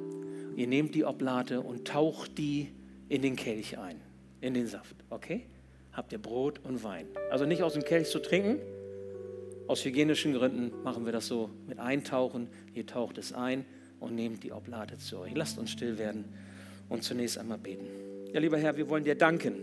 ihr 0.55 0.67
nehmt 0.67 0.95
die 0.95 1.03
Oblate 1.05 1.61
und 1.61 1.87
taucht 1.87 2.37
die 2.37 2.71
in 3.09 3.21
den 3.21 3.35
Kelch 3.35 3.77
ein 3.77 4.01
in 4.41 4.53
den 4.53 4.67
Saft. 4.67 4.95
Okay? 5.09 5.45
Habt 5.93 6.11
ihr 6.11 6.19
Brot 6.19 6.59
und 6.63 6.83
Wein. 6.83 7.07
Also 7.31 7.45
nicht 7.45 7.63
aus 7.63 7.73
dem 7.73 7.83
Kelch 7.83 8.09
zu 8.09 8.19
trinken. 8.19 8.59
Aus 9.67 9.83
hygienischen 9.83 10.33
Gründen 10.33 10.71
machen 10.83 11.05
wir 11.05 11.11
das 11.11 11.27
so 11.27 11.49
mit 11.67 11.79
Eintauchen. 11.79 12.47
Ihr 12.73 12.85
taucht 12.85 13.17
es 13.17 13.33
ein 13.33 13.65
und 13.99 14.15
nehmt 14.15 14.43
die 14.43 14.51
Oblate 14.51 14.97
zu 14.97 15.19
euch. 15.19 15.35
Lasst 15.35 15.57
uns 15.57 15.71
still 15.71 15.97
werden 15.97 16.25
und 16.89 17.03
zunächst 17.03 17.37
einmal 17.37 17.57
beten. 17.57 17.85
Ja, 18.33 18.39
lieber 18.39 18.57
Herr, 18.57 18.77
wir 18.77 18.89
wollen 18.89 19.03
dir 19.03 19.15
danken. 19.15 19.55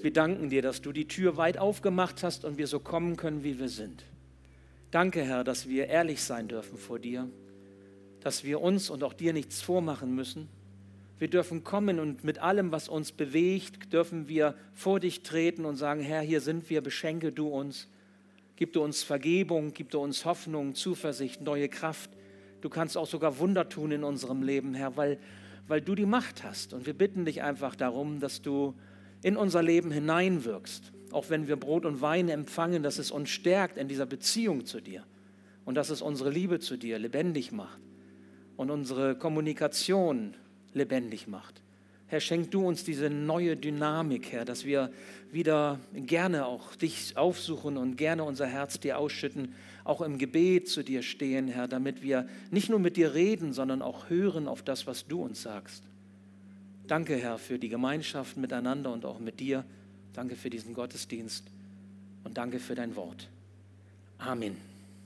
Wir 0.00 0.12
danken 0.12 0.50
dir, 0.50 0.62
dass 0.62 0.82
du 0.82 0.92
die 0.92 1.08
Tür 1.08 1.36
weit 1.36 1.58
aufgemacht 1.58 2.22
hast 2.22 2.44
und 2.44 2.58
wir 2.58 2.66
so 2.66 2.78
kommen 2.78 3.16
können, 3.16 3.42
wie 3.42 3.58
wir 3.58 3.68
sind. 3.68 4.04
Danke, 4.90 5.22
Herr, 5.22 5.42
dass 5.42 5.68
wir 5.68 5.88
ehrlich 5.88 6.22
sein 6.22 6.46
dürfen 6.46 6.78
vor 6.78 6.98
dir, 6.98 7.28
dass 8.20 8.44
wir 8.44 8.60
uns 8.60 8.90
und 8.90 9.02
auch 9.02 9.12
dir 9.12 9.32
nichts 9.32 9.60
vormachen 9.60 10.14
müssen, 10.14 10.48
wir 11.18 11.28
dürfen 11.28 11.64
kommen 11.64 11.98
und 11.98 12.24
mit 12.24 12.40
allem, 12.40 12.72
was 12.72 12.88
uns 12.88 13.10
bewegt, 13.10 13.92
dürfen 13.92 14.28
wir 14.28 14.54
vor 14.74 15.00
dich 15.00 15.22
treten 15.22 15.64
und 15.64 15.76
sagen, 15.76 16.02
Herr, 16.02 16.20
hier 16.20 16.42
sind 16.42 16.68
wir, 16.68 16.82
beschenke 16.82 17.32
du 17.32 17.48
uns. 17.48 17.88
Gib 18.56 18.72
du 18.72 18.82
uns 18.82 19.02
Vergebung, 19.02 19.72
gib 19.74 19.90
du 19.90 20.00
uns 20.00 20.24
Hoffnung, 20.24 20.74
Zuversicht, 20.74 21.42
neue 21.42 21.68
Kraft. 21.68 22.10
Du 22.62 22.70
kannst 22.70 22.96
auch 22.96 23.06
sogar 23.06 23.38
Wunder 23.38 23.68
tun 23.68 23.92
in 23.92 24.02
unserem 24.02 24.42
Leben, 24.42 24.72
Herr, 24.74 24.96
weil, 24.96 25.18
weil 25.68 25.82
du 25.82 25.94
die 25.94 26.06
Macht 26.06 26.42
hast. 26.42 26.72
Und 26.72 26.86
wir 26.86 26.94
bitten 26.94 27.26
dich 27.26 27.42
einfach 27.42 27.76
darum, 27.76 28.18
dass 28.18 28.40
du 28.40 28.74
in 29.22 29.36
unser 29.36 29.62
Leben 29.62 29.90
hineinwirkst. 29.90 30.92
Auch 31.12 31.28
wenn 31.28 31.48
wir 31.48 31.56
Brot 31.56 31.84
und 31.84 32.00
Wein 32.00 32.28
empfangen, 32.30 32.82
dass 32.82 32.98
es 32.98 33.10
uns 33.10 33.28
stärkt 33.28 33.76
in 33.76 33.88
dieser 33.88 34.06
Beziehung 34.06 34.64
zu 34.64 34.80
dir. 34.80 35.04
Und 35.66 35.74
dass 35.74 35.90
es 35.90 36.00
unsere 36.00 36.30
Liebe 36.30 36.58
zu 36.58 36.76
dir 36.76 36.98
lebendig 36.98 37.52
macht. 37.52 37.80
Und 38.56 38.70
unsere 38.70 39.16
Kommunikation 39.16 40.34
lebendig 40.72 41.28
macht. 41.28 41.62
Herr, 42.08 42.20
schenk 42.20 42.52
du 42.52 42.66
uns 42.66 42.84
diese 42.84 43.10
neue 43.10 43.56
Dynamik, 43.56 44.30
Herr, 44.30 44.44
dass 44.44 44.64
wir 44.64 44.92
wieder 45.32 45.80
gerne 45.92 46.46
auch 46.46 46.76
dich 46.76 47.16
aufsuchen 47.16 47.76
und 47.76 47.96
gerne 47.96 48.22
unser 48.22 48.46
Herz 48.46 48.78
dir 48.78 48.98
ausschütten, 48.98 49.54
auch 49.82 50.00
im 50.00 50.18
Gebet 50.18 50.68
zu 50.68 50.84
dir 50.84 51.02
stehen, 51.02 51.48
Herr, 51.48 51.66
damit 51.66 52.02
wir 52.02 52.28
nicht 52.50 52.70
nur 52.70 52.78
mit 52.78 52.96
dir 52.96 53.14
reden, 53.14 53.52
sondern 53.52 53.82
auch 53.82 54.08
hören 54.08 54.46
auf 54.46 54.62
das, 54.62 54.86
was 54.86 55.06
du 55.06 55.22
uns 55.22 55.42
sagst. 55.42 55.82
Danke, 56.86 57.16
Herr, 57.16 57.38
für 57.38 57.58
die 57.58 57.68
Gemeinschaft 57.68 58.36
miteinander 58.36 58.92
und 58.92 59.04
auch 59.04 59.18
mit 59.18 59.40
dir. 59.40 59.64
Danke 60.12 60.36
für 60.36 60.50
diesen 60.50 60.74
Gottesdienst 60.74 61.44
und 62.22 62.38
danke 62.38 62.60
für 62.60 62.76
dein 62.76 62.94
Wort. 62.94 63.28
Amen. 64.18 64.75